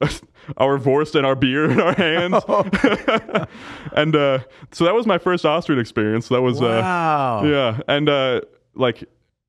[0.56, 2.42] Our Wurst and our beer in our hands,
[3.92, 4.40] and uh,
[4.72, 6.28] so that was my first Austrian experience.
[6.28, 7.44] That was uh, Wow.
[7.44, 8.40] yeah, and uh,
[8.74, 9.04] like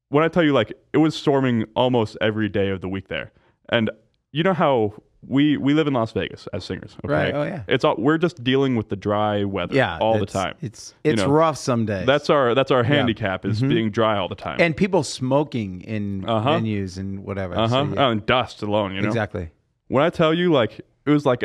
[0.10, 3.32] when I tell you, like, it was storming almost every day of the week there,
[3.70, 3.90] and
[4.32, 4.94] you know how
[5.28, 7.14] we we live in Las Vegas as singers, okay?
[7.14, 7.64] Right, oh, yeah.
[7.68, 10.56] It's all we're just dealing with the dry weather, Yeah, all the time.
[10.62, 12.06] It's it's know, rough some days.
[12.06, 14.56] That's our that's our handicap is being dry all the time.
[14.58, 14.62] Mm-hmm.
[14.62, 16.50] and people smoking in Uh-huh.
[16.60, 17.58] venues and whatever.
[17.58, 18.06] uh So, yeah.
[18.06, 19.08] Oh, and dust alone, you know.
[19.08, 19.50] Exactly.
[19.88, 21.44] When I tell you, like, it was like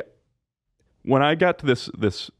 [1.03, 2.31] when I got to this this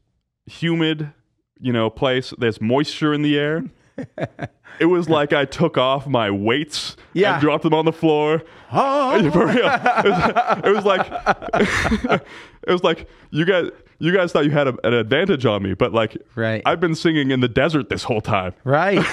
[0.45, 1.11] humid,
[1.59, 2.33] you know, place.
[2.37, 3.63] There's moisture in the air.
[4.79, 7.33] it was like I took off my weights Yeah.
[7.33, 8.43] and dropped them on the floor.
[8.71, 12.21] Oh, For real, it was, it was like
[12.67, 15.73] it was like you guys you guys thought you had a, an advantage on me,
[15.73, 16.61] but like Right.
[16.65, 19.03] I've been singing in the desert this whole time, right.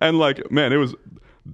[0.00, 0.94] and like man, it was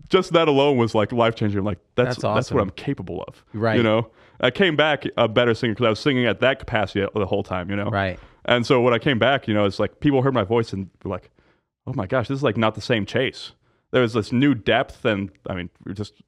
[0.09, 1.63] just that alone was like life changing.
[1.65, 2.63] Like that's That's that's, what.
[2.63, 3.45] I'm capable of.
[3.53, 3.77] Right.
[3.77, 7.07] You know, I came back a better singer because I was singing at that capacity
[7.15, 7.71] the whole time.
[7.71, 7.91] You know.
[7.91, 8.19] Right.
[8.45, 10.89] And so when I came back, you know, it's like people heard my voice and
[11.05, 11.31] were like,
[11.87, 13.53] "Oh my gosh, this is like not the same Chase."
[13.91, 16.23] There was this new depth, and I mean, just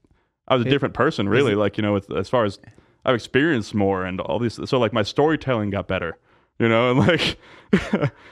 [0.48, 1.54] I was a different person, really.
[1.54, 2.58] Like you know, with, as far as
[3.04, 6.18] I've experienced more and all these, so like my storytelling got better.
[6.58, 7.38] You know, and like,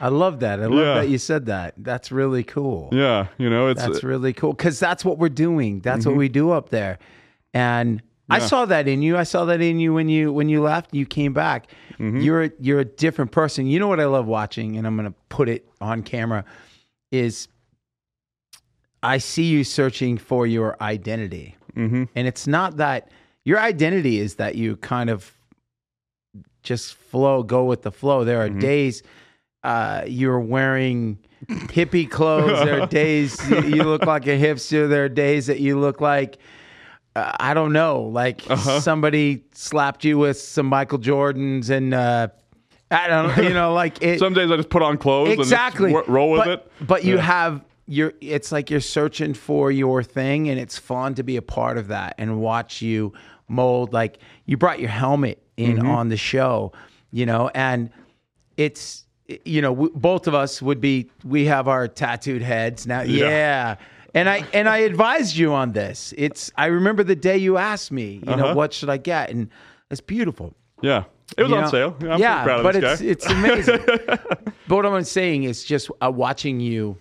[0.01, 0.61] I love that.
[0.61, 0.95] I love Yeah.
[1.03, 1.75] that you said that.
[1.79, 2.91] That's really cool.
[2.93, 5.81] yeah, you know, it's That's really cool because that's what we're doing.
[5.81, 6.11] That's Mm-hmm.
[6.11, 6.99] what we do up there.
[7.55, 9.17] And I saw that in you.
[9.19, 10.95] I saw that in you when you when you left.
[10.95, 11.67] You came back.
[11.95, 12.21] Mm-hmm.
[12.21, 13.67] You're a, you're a different person.
[13.67, 16.45] You know what I love watching, and I'm going to put it on camera.
[17.11, 17.49] Is
[19.03, 23.11] I see you searching for your identity, hmm and it's not that
[23.45, 25.33] your identity is that you kind of
[26.63, 28.25] just flow, go with the flow.
[28.25, 28.59] There are Mm-hmm.
[28.61, 29.03] days
[29.63, 31.19] uh, you're wearing
[31.69, 32.65] hippie clothes.
[32.65, 34.89] there are days you, look like a hipster.
[34.89, 36.39] There are days that you look like
[37.17, 38.81] uh, I don't know, like Uh-huh.
[38.81, 42.29] somebody slapped you with some Michael Jordans and uh,
[42.91, 44.19] I don't, you know, like it.
[44.21, 46.73] some days I just put on clothes exactly and roll with but, it.
[46.87, 47.23] But you Yeah.
[47.23, 51.43] have you're it's like you're searching for your thing and it's fun to be a
[51.43, 53.13] part of that and watch you
[53.49, 55.87] mold like you brought your helmet in Mm-hmm.
[55.89, 56.73] on the show,
[57.13, 57.91] you know, and
[58.57, 59.05] it's
[59.47, 63.03] you know, w- both of us would be we have our tattooed heads now.
[63.03, 63.27] Yeah.
[63.29, 63.77] Yeah.
[64.15, 66.13] And I and I advised you on this.
[66.19, 68.55] It's I remember the day you asked me, you know, Uh-huh.
[68.55, 69.31] what should I get?
[69.31, 69.49] And
[69.91, 70.53] it's beautiful.
[70.83, 71.05] Yeah,
[71.39, 71.71] it was You on know?
[71.71, 71.97] sale.
[72.03, 73.09] Yeah, I'm yeah, proud of but this it's guy.
[73.09, 73.81] it's amazing.
[74.67, 76.97] but what I'm saying is just uh, watching you,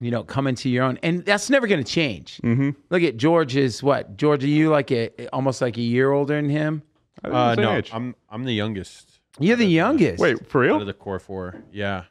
[0.00, 2.40] you know, come into your own, and that's never going to change.
[2.44, 2.70] Mm-hmm.
[2.90, 4.44] Look at George is what George?
[4.44, 6.82] Are you like a almost like a year older than him?
[7.24, 7.90] I think Uh, no, age.
[7.92, 9.20] I'm I'm the youngest.
[9.40, 10.20] You're the out of youngest.
[10.22, 10.80] Wait, for Out real?
[10.80, 11.56] of the core four.
[11.72, 12.04] Yeah,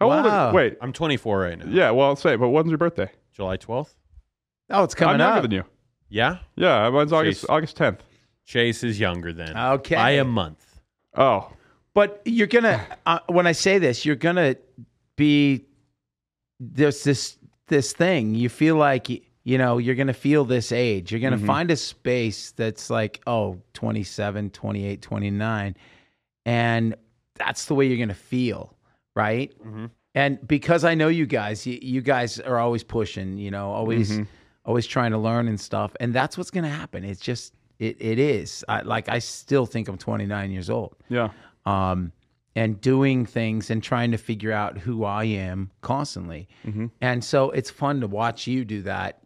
[0.00, 0.24] How old?
[0.24, 0.48] Wow.
[0.48, 1.66] Are, wait, I'm 24 right now.
[1.68, 1.90] yeah.
[1.90, 3.10] Well, I'll say, but when's your birthday?
[3.34, 3.94] July 12th.
[4.70, 5.42] oh, it's coming I'm younger up.
[5.42, 5.64] than you.
[6.08, 7.50] Yeah, Yeah, mine's August Chase.
[7.50, 7.98] August 10th.
[8.46, 9.56] Chase is younger than.
[9.56, 9.96] Okay.
[9.96, 10.80] by a month.
[11.14, 11.50] Oh,
[11.94, 14.56] But you're gonna uh, when I say this, you're gonna
[15.16, 15.64] be
[16.60, 17.36] there's this
[17.68, 18.34] this thing.
[18.34, 19.10] You feel like
[19.46, 21.12] you know you're gonna feel this age.
[21.12, 25.76] You're gonna find a space that's like oh 27, 28, 29,
[26.44, 26.96] and
[27.36, 28.74] that's the way you're gonna feel,
[29.14, 29.52] right?
[30.16, 34.18] And because I know you guys, you, you guys are always pushing, you know, always
[34.64, 37.04] always trying to learn and stuff, and that's what's gonna happen.
[37.04, 38.64] It's just it it is.
[38.68, 41.28] I, like I still think I'm 29 years old yeah.
[41.66, 42.10] um,
[42.56, 46.48] and doing things and trying to figure out who I am constantly.
[46.66, 46.86] Mm-hmm.
[47.00, 49.20] And so it's fun to watch you do that.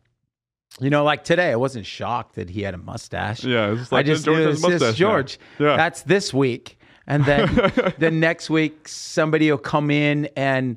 [0.79, 3.43] You know, like today, I wasn't shocked that he had a mustache.
[3.45, 4.97] Yeah, it's just I just George knew has this is mustache.
[4.97, 5.39] George.
[5.59, 5.77] Yeah.
[5.77, 6.79] That's this week.
[7.07, 7.47] And then
[7.99, 10.77] the next week, somebody will come in and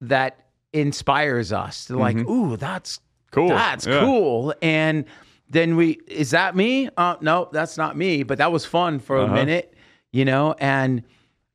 [0.00, 1.84] that inspires us.
[1.86, 3.34] They're like, ooh, that's Mm-hmm.
[3.40, 3.48] Cool.
[3.50, 4.00] That's Yeah.
[4.00, 4.54] cool.
[4.62, 5.04] And
[5.50, 6.88] then we, is that me?
[6.96, 8.22] Uh, no, that's not me.
[8.22, 9.34] But that was fun for a Uh-huh.
[9.34, 9.74] minute,
[10.12, 10.54] you know.
[10.58, 11.02] And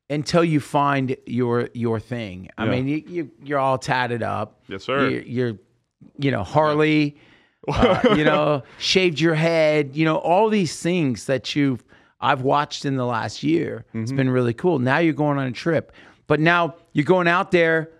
[0.07, 2.71] until you find your your thing, I Yeah.
[2.71, 4.62] mean, you, you you're all tatted up.
[4.67, 5.09] Yes, sir.
[5.09, 5.53] You're, you're
[6.19, 7.17] you know, Harley.
[7.67, 9.95] Uh, you know, shaved your head.
[9.95, 11.84] You know, all these things that you've
[12.21, 13.86] I've watched in the last year.
[13.93, 14.18] It's Mm-hmm.
[14.18, 14.80] been really cool.
[14.80, 15.91] Now you're going on a trip,
[16.28, 17.91] but now you're going out there,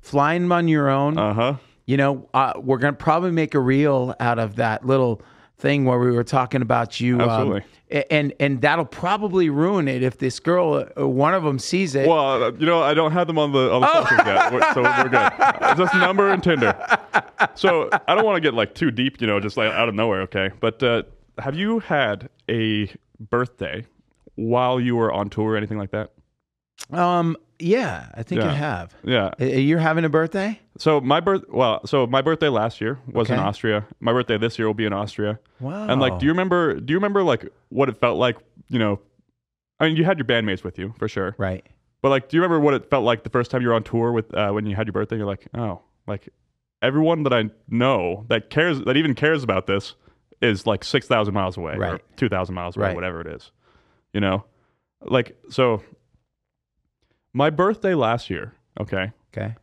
[0.00, 1.16] flying on your own.
[1.18, 1.54] Uh huh.
[1.86, 5.22] You know, uh, we're gonna probably make a reel out of that little
[5.58, 7.20] thing where we were talking about you.
[7.20, 7.64] um, Absolutely.
[7.90, 11.94] a- and and that'll probably ruin it if this girl, uh, one of them, sees
[11.94, 12.06] it.
[12.08, 14.66] Well, uh, you know, I don't have them on the on the socials yet, We're-
[14.74, 15.76] so we're good.
[15.76, 16.74] Just number and Tinder.
[17.54, 19.94] So I don't want to get like too deep, you know, just like out of
[19.94, 20.22] nowhere.
[20.22, 21.02] Okay, but uh,
[21.38, 23.84] have you had a birthday
[24.36, 26.12] while you were on tour or anything like that?
[26.92, 28.52] Um, yeah, I think I Yeah.
[28.52, 28.94] have.
[29.04, 29.30] Yeah.
[29.44, 30.60] You're having a birthday?
[30.78, 33.86] So my birth, well, so my birthday last year was in Austria.
[34.00, 35.38] My birthday this year will be in Austria.
[35.60, 35.88] Wow.
[35.88, 36.74] And like, do you remember?
[36.78, 38.36] Do you remember like what it felt like?
[38.68, 39.00] You know,
[39.80, 41.34] I mean, you had your bandmates with you for sure.
[41.38, 41.66] Right.
[42.00, 43.82] But like, do you remember what it felt like the first time you were on
[43.82, 45.16] tour with uh, when you had your birthday?
[45.16, 46.28] You're like, oh, like
[46.80, 49.94] everyone that I know that cares that even cares about this
[50.40, 52.00] is like six thousand miles away or Right.
[52.16, 52.94] two thousand miles away, Right.
[52.94, 53.50] whatever it is.
[54.12, 54.44] You know,
[55.02, 55.82] like so.
[57.38, 59.54] My birthday last year, okay, Okay.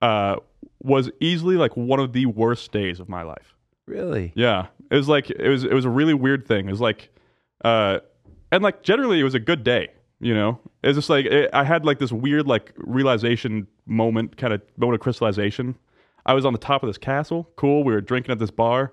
[0.00, 0.36] uh,
[0.84, 3.56] was easily like one of the worst days of my life.
[3.88, 4.32] Really?
[4.36, 6.68] Yeah, it was like it was it was a really weird thing.
[6.68, 7.10] It was like,
[7.64, 7.98] uh,
[8.52, 9.88] and like generally it was a good day.
[10.20, 14.36] You know, it was just like it, I had like this weird like realization moment,
[14.36, 15.76] kind of moment of crystallization.
[16.24, 17.82] I was on the top of this castle, cool.
[17.82, 18.92] We were drinking at this bar,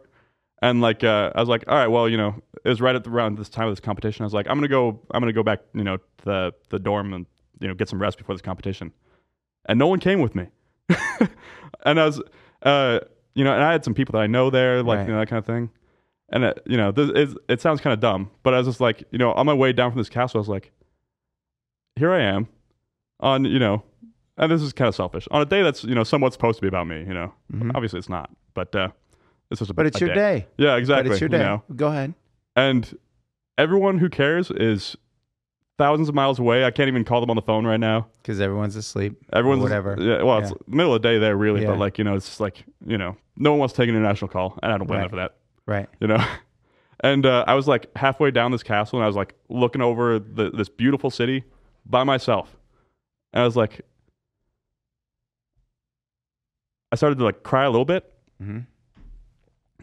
[0.63, 3.03] and like uh, I was like, all right, well, you know, it was right at
[3.03, 4.23] the, around this time of this competition.
[4.23, 6.79] I was like, I'm gonna go, I'm gonna go back, you know, to the the
[6.79, 7.27] dorm and
[7.61, 8.91] you know get some rest before this competition.
[9.67, 10.47] And no one came with me,
[11.85, 12.21] and I was,
[12.63, 12.99] uh,
[13.35, 15.07] you know, and I had some people that I know there, like Right.
[15.07, 15.69] you know that kind of thing.
[16.33, 18.79] And it, you know, this is, it sounds kind of dumb, but I was just
[18.79, 20.71] like, you know, on my way down from this castle, I was like,
[21.97, 22.47] here I am,
[23.19, 23.83] on you know,
[24.37, 26.61] and this is kind of selfish on a day that's you know somewhat supposed to
[26.61, 26.99] be about me.
[27.01, 27.33] You know,
[27.75, 28.89] obviously it's not, but uh,
[29.51, 29.75] it's just a Mm-hmm.
[29.75, 30.47] But it's your day.
[30.57, 31.09] Yeah, exactly.
[31.09, 31.43] But it's your you day.
[31.43, 31.63] know?
[31.75, 32.13] Go ahead.
[32.55, 32.97] And
[33.57, 34.95] everyone who cares is
[35.81, 36.63] thousands of miles away.
[36.63, 38.07] I can't even call them on the phone right now.
[38.21, 39.17] Because everyone's asleep.
[39.33, 39.95] Everyone's whatever.
[39.99, 41.61] Yeah, well, it's middle of the day there, really.
[41.61, 41.69] Yeah.
[41.69, 43.95] But like you know, it's just like you know, no one wants to take an
[43.95, 45.03] international call, and I don't blame Right.
[45.05, 45.35] them for that.
[45.65, 45.89] Right.
[45.99, 46.23] You know.
[47.03, 50.19] And uh, I was like halfway down this castle, and I was like looking over
[50.19, 51.43] the, this beautiful city
[51.83, 52.55] by myself,
[53.33, 53.81] and I was like,
[56.91, 58.59] I started to like cry a little bit, hmm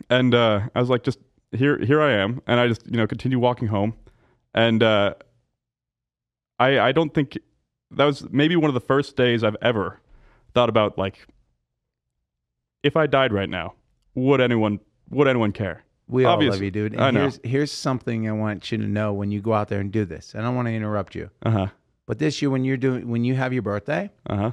[0.09, 1.18] and uh, I was like, just
[1.51, 3.94] here, here I am, and I just you know continue walking home,
[4.55, 5.14] and uh,
[6.59, 7.38] I I don't think
[7.92, 10.00] that was maybe one of the first days I've ever
[10.54, 11.26] thought about like
[12.82, 13.74] if I died right now,
[14.14, 14.80] would anyone
[15.11, 15.84] would anyone care?
[16.06, 16.92] We all Obvious- love you, dude.
[16.94, 17.20] And I know.
[17.20, 20.04] here's here's something I want you to know when you go out there and do
[20.04, 20.34] this.
[20.34, 21.66] I don't want to interrupt you, Uh huh.
[22.06, 24.52] but this year when you're doing when you have your birthday, Uh huh.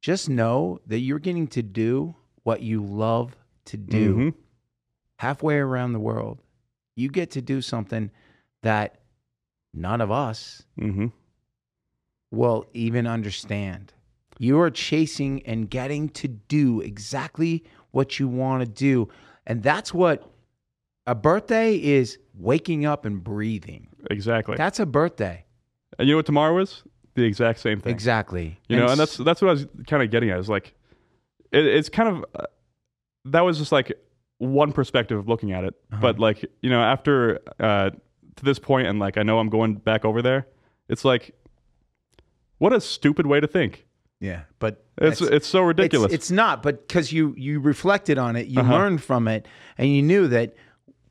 [0.00, 2.14] just know that you're getting to do
[2.44, 4.34] what you love to do Mhm.
[5.16, 6.40] halfway around the world.
[6.96, 8.10] You get to do something
[8.62, 8.99] that
[9.74, 11.06] none of us Mm-hmm.
[12.30, 13.92] will even understand.
[14.38, 19.08] You are chasing and getting to do exactly what you want to do.
[19.46, 20.30] And that's what
[21.06, 23.88] a birthday is waking up and breathing.
[24.10, 24.56] Exactly.
[24.56, 25.44] That's a birthday.
[25.98, 26.82] and you know what tomorrow is?
[27.16, 27.92] The exact same thing.
[27.92, 28.58] Exactly.
[28.68, 30.38] You know, and that's that's what I was kind of getting at.
[30.38, 30.74] Is like,
[31.50, 32.46] it, it's kind of uh,
[33.26, 33.92] that was just like
[34.38, 35.74] one perspective of looking at it.
[35.92, 36.00] Uh-huh.
[36.00, 37.90] But like, you know, after uh,
[38.36, 40.46] to this point, and like I know I'm going back over there.
[40.88, 41.34] It's like,
[42.58, 43.86] what a stupid way to think.
[44.20, 46.12] yeah, but It's it's so ridiculous.
[46.12, 48.72] It's, it's not, but because you you reflected on it, you Uh-huh.
[48.72, 49.46] learned from it,
[49.78, 50.54] and you knew that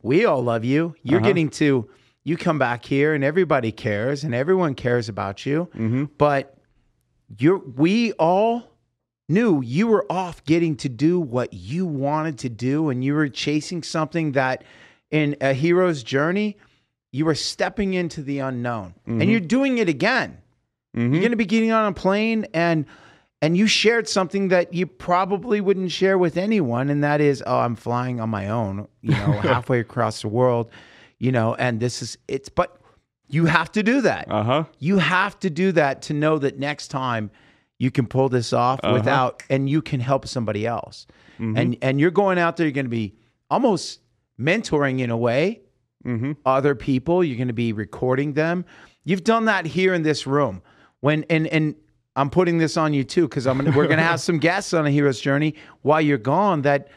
[0.02, 0.96] we all love you.
[1.04, 1.28] You're Uh-huh.
[1.28, 1.90] getting to
[2.24, 5.70] you come back here, and everybody cares, and everyone cares about you.
[5.74, 6.06] mm-hmm.
[6.18, 6.56] But
[7.38, 8.64] you're we all
[9.28, 13.30] knew you were off getting to do what you wanted to do, and you were
[13.30, 14.64] chasing something that
[15.12, 16.58] in a hero's journey,
[17.12, 20.38] you are stepping into the unknown, and you're doing it again.
[20.96, 21.14] Mm-hmm.
[21.14, 22.86] You're going to be getting on a plane and
[23.42, 27.60] and you shared something that you probably wouldn't share with anyone and that is oh
[27.60, 30.70] I'm flying on my own, you know, halfway across the world,
[31.20, 32.76] you know, and this is it's but
[33.28, 34.26] you have to do that.
[34.32, 34.64] Uh huh.
[34.80, 37.30] You have to do that to know that next time
[37.78, 38.94] you can pull this off Uh-huh.
[38.96, 41.06] without and you can help somebody else.
[41.40, 41.58] Mm-hmm.
[41.58, 43.14] And and you're going out there you're going to be
[43.52, 44.02] almost
[44.40, 45.62] mentoring in a way
[46.06, 46.32] Mm-hmm.
[46.46, 47.24] other people.
[47.24, 48.64] You're going to be recording them.
[49.04, 50.62] You've done that here in this room.
[51.02, 51.76] When and and
[52.16, 54.74] I'm putting this on you too because I'm gonna, we're going to have some guests
[54.74, 56.88] on a hero's journey while you're gone that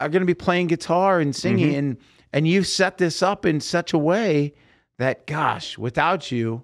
[0.00, 1.96] are going to be playing guitar and singing and
[2.32, 4.54] and you've set this up in such a way
[4.98, 6.62] that gosh, without you,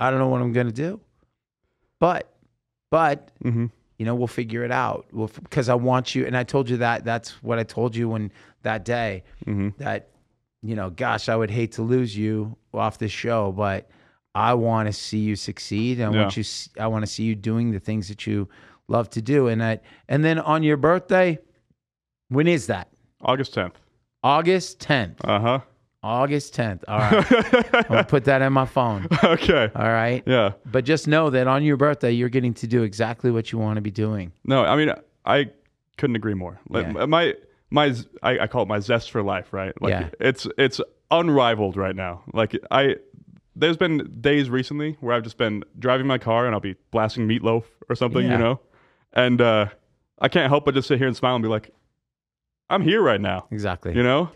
[0.00, 1.00] I don't know what I'm going to do.
[1.98, 2.32] But
[2.90, 3.66] but Mm-hmm.
[3.98, 5.06] you know we'll figure it out
[5.42, 8.30] because i want you and i told you that that's what i told you when
[8.62, 9.70] that day Mm-hmm.
[9.78, 10.08] that
[10.62, 13.88] you know gosh i would hate to lose you off this show but
[14.34, 16.44] i want to see you succeed i want you
[16.80, 18.48] i want to see you doing the things that you
[18.88, 21.38] love to do and that and then on your birthday
[22.28, 22.88] when is that
[23.20, 23.74] August 10th.
[24.22, 25.58] august 10th Uh huh.
[26.02, 29.70] august 10th all right i'm gonna put that in my phone okay.
[29.74, 30.52] all right Yeah.
[30.66, 33.76] but just know that on your birthday you're getting to do exactly what you want
[33.76, 34.92] to be doing No, I mean,
[35.24, 35.50] I
[35.98, 36.58] couldn't agree more.
[36.70, 37.06] Yeah.
[37.06, 37.34] my
[37.72, 39.72] my, I, I call it my zest for life, right?
[39.80, 40.08] Like Yeah.
[40.20, 42.22] it's it's unrivaled right now.
[42.32, 42.96] Like I,
[43.56, 47.26] there's been days recently where I've just been driving my car and I'll be blasting
[47.26, 48.32] Meat Loaf or something, Yeah.
[48.32, 48.60] you know,
[49.12, 49.66] and uh,
[50.20, 51.70] I can't help but just sit here and smile and be like,
[52.70, 53.46] I'm here right now.
[53.50, 54.30] exactly You know,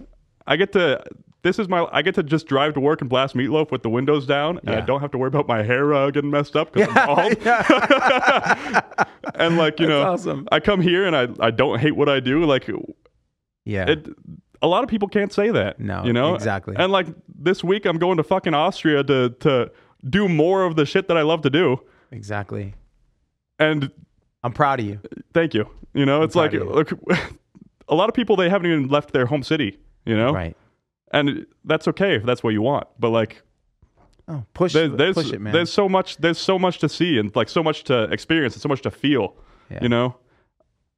[0.47, 1.03] I get to.
[1.43, 1.87] this is my.
[1.93, 4.59] I get to just drive to work and blast Meat Loaf with the windows down,
[4.66, 7.07] and I don't have to worry about my hair uh, getting messed up because I'm
[7.07, 7.37] bald.
[9.37, 10.47] and like you know, awesome.
[10.53, 12.45] I come here and I I don't hate what I do.
[12.45, 12.68] Like
[13.67, 13.91] Yeah.
[13.91, 14.09] it,
[14.62, 15.79] a lot of people can't say that.
[15.79, 16.75] No, you know exactly.
[16.79, 17.09] And like
[17.39, 19.71] this week, I'm going to fucking Austria to to
[20.09, 21.79] do more of the shit that I love to do.
[22.11, 22.75] exactly.
[23.59, 23.91] And
[24.43, 25.01] I'm proud of you.
[25.35, 25.69] thank you.
[25.95, 26.75] You know, it's like proud of you.
[26.75, 26.93] look,
[27.89, 29.79] a lot of people they haven't even left their home city.
[30.05, 30.57] You know, Right.
[31.12, 32.87] and that's okay if that's what you want.
[32.99, 33.43] But like,
[34.29, 35.53] Oh, push, there, there's push it, man.
[35.53, 38.62] there's so much there's so much to see and like so much to experience and
[38.62, 39.37] so much to feel.
[39.71, 39.79] Yeah.
[39.83, 40.17] You know,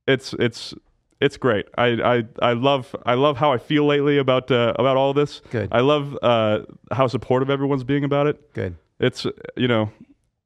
[0.06, 0.74] it's it's
[1.20, 1.66] it's great.
[1.76, 5.40] I, I I love I love how I feel lately about uh, about all this.
[5.50, 5.68] Good.
[5.72, 6.60] I love uh,
[6.92, 8.52] how supportive everyone's being about it.
[8.54, 8.76] Good.
[9.00, 9.90] It's you know,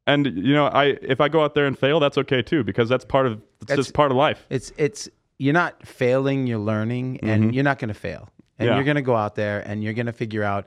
[0.07, 2.89] and you know I if I go out there and fail, that's okay too because
[2.89, 4.47] that's part of it's That's- just part of life.
[4.51, 5.09] It's it's
[5.39, 8.29] you're not failing, you're learning, and you're not going to fail.
[8.59, 8.75] And Yeah.
[8.77, 10.67] you're going to go out there and you're going to figure out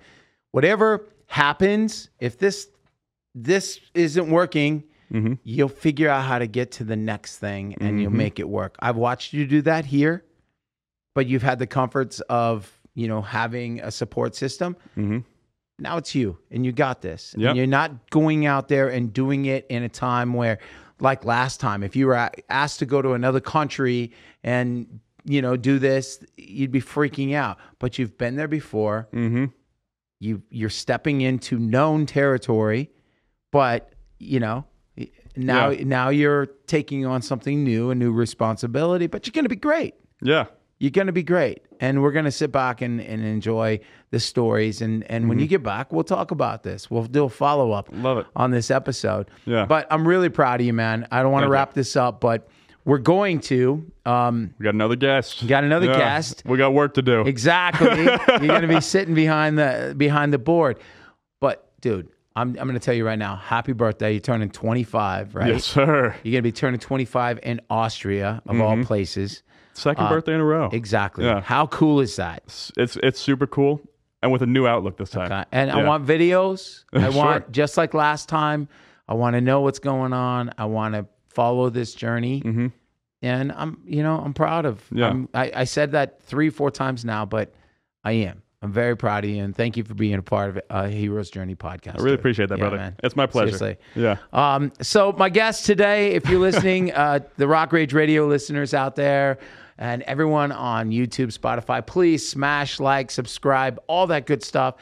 [0.52, 2.10] whatever happens.
[2.20, 2.68] If this
[3.34, 4.84] this isn't working,
[5.14, 5.40] Mhm.
[5.44, 8.16] you'll figure out how to get to the next thing, and you'll Mhm.
[8.16, 8.76] make it work.
[8.80, 10.24] I've watched you do that here,
[11.14, 14.76] but you've had the comforts of you know having a support system.
[14.96, 15.20] hmm
[15.78, 17.50] now it's you and you got this Yep.
[17.50, 20.58] and you're not going out there and doing it in a time where
[21.02, 25.58] like last time if you were asked to go to another country and you know
[25.58, 29.48] do this you'd be freaking out but you've been there before hmm
[30.22, 32.90] you you're stepping into known territory
[33.52, 34.64] but you know
[35.36, 35.84] now Yeah.
[35.86, 39.96] now you're taking on something new a new responsibility but you're going to be great
[40.22, 40.46] Yeah.
[40.80, 43.80] you're going to be great and we're going to sit back and, and enjoy
[44.12, 47.30] the stories and, and when you get back we'll talk about this we'll do a
[47.30, 48.28] follow-up Love it.
[48.36, 49.66] on this episode Yeah.
[49.66, 51.54] but i'm really proud of you man i don't want to Thank you.
[51.54, 52.48] wrap this up but
[52.86, 55.48] we're going to um, We got another guest.
[55.48, 55.98] got another Yeah.
[55.98, 56.44] guest.
[56.46, 57.22] We got work to do.
[57.22, 60.78] exactly you're going to be sitting behind the behind the board
[61.42, 65.36] but dude i'm, I'm going to tell you right now happy birthday you're turning 25
[65.36, 66.16] right Yes, sir.
[66.24, 70.46] you're going to be turning 25 in austria of all places Second birthday in a
[70.46, 70.68] row.
[70.68, 71.42] Uh, exactly Yeah.
[71.42, 72.44] how cool is that
[72.78, 73.82] It's, it's super cool
[74.22, 75.32] and with a new outlook this time.
[75.32, 75.44] Okay.
[75.52, 76.86] And I want videos.
[76.94, 77.12] I Sure.
[77.12, 78.68] want just like last time.
[79.08, 80.50] I want to know what's going on.
[80.58, 82.42] I want to follow this journey.
[82.42, 82.72] Mhm.
[83.22, 84.82] And I'm, you know, I'm proud of.
[84.92, 85.10] Yeah.
[85.10, 87.54] I'm, I, I said that three, four times now, but
[88.04, 88.42] I am.
[88.66, 91.30] I'm very proud of you, and thank you for being a part of uh, Heroes
[91.30, 92.00] Journey podcast.
[92.00, 92.78] I really appreciate that, Yeah, brother.
[92.78, 92.96] man.
[93.04, 93.56] It's my pleasure.
[93.56, 93.78] Seriously.
[93.96, 94.18] Yeah.
[94.34, 98.96] Um, so my guest today, if you're listening, uh, the Rock Rage Radio listeners out
[98.96, 99.38] there,
[99.78, 104.76] and everyone on YouTube, Spotify, please smash like, subscribe, all that good stuff.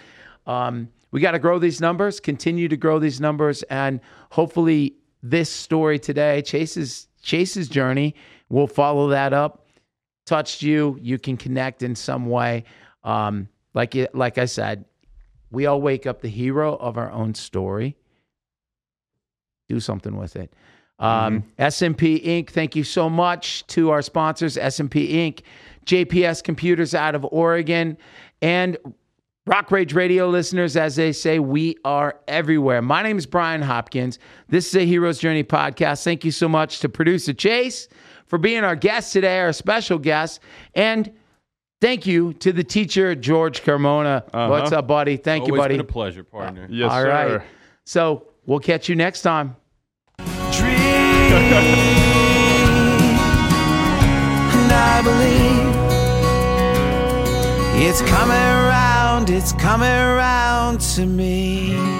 [0.47, 3.99] Um, we got to grow these numbers, continue to grow these numbers, and
[4.31, 8.15] hopefully this story today, Chase's Chase's journey,
[8.47, 9.67] will follow that up.
[10.25, 12.63] Touched you, you can connect in some way.
[13.03, 14.85] Um, like it, like I said,
[15.51, 17.97] we all wake up the hero of our own story
[19.69, 20.53] do something with it.
[20.99, 22.49] Um, SMP Inc.
[22.49, 25.41] Thank you so much to our sponsors, SMP Inc.,
[25.85, 27.97] JPS Computers out of Oregon,
[28.41, 28.77] and
[29.45, 30.77] Rock Rage Radio listeners.
[30.77, 32.81] As they say, we are everywhere.
[32.81, 34.19] My name is Brian Hopkins.
[34.47, 36.03] This is a Hero's Journey podcast.
[36.03, 37.89] Thank you so much to producer Chase
[38.27, 40.39] for being our guest today, our special guest,
[40.75, 41.11] and.
[41.83, 44.23] Thank you to the teacher, George Carmona.
[44.33, 44.47] Uh-huh.
[44.47, 45.17] What's up, buddy?
[45.17, 45.73] Thank you, Always buddy.
[45.73, 46.63] been a pleasure, partner.
[46.63, 47.09] Uh, yes, All sir.
[47.09, 47.41] right.
[47.83, 49.57] So we'll catch you next time.
[50.17, 50.69] dream.
[50.69, 51.53] and
[54.71, 55.75] I believe
[57.85, 61.92] it's coming around, it's coming around to me.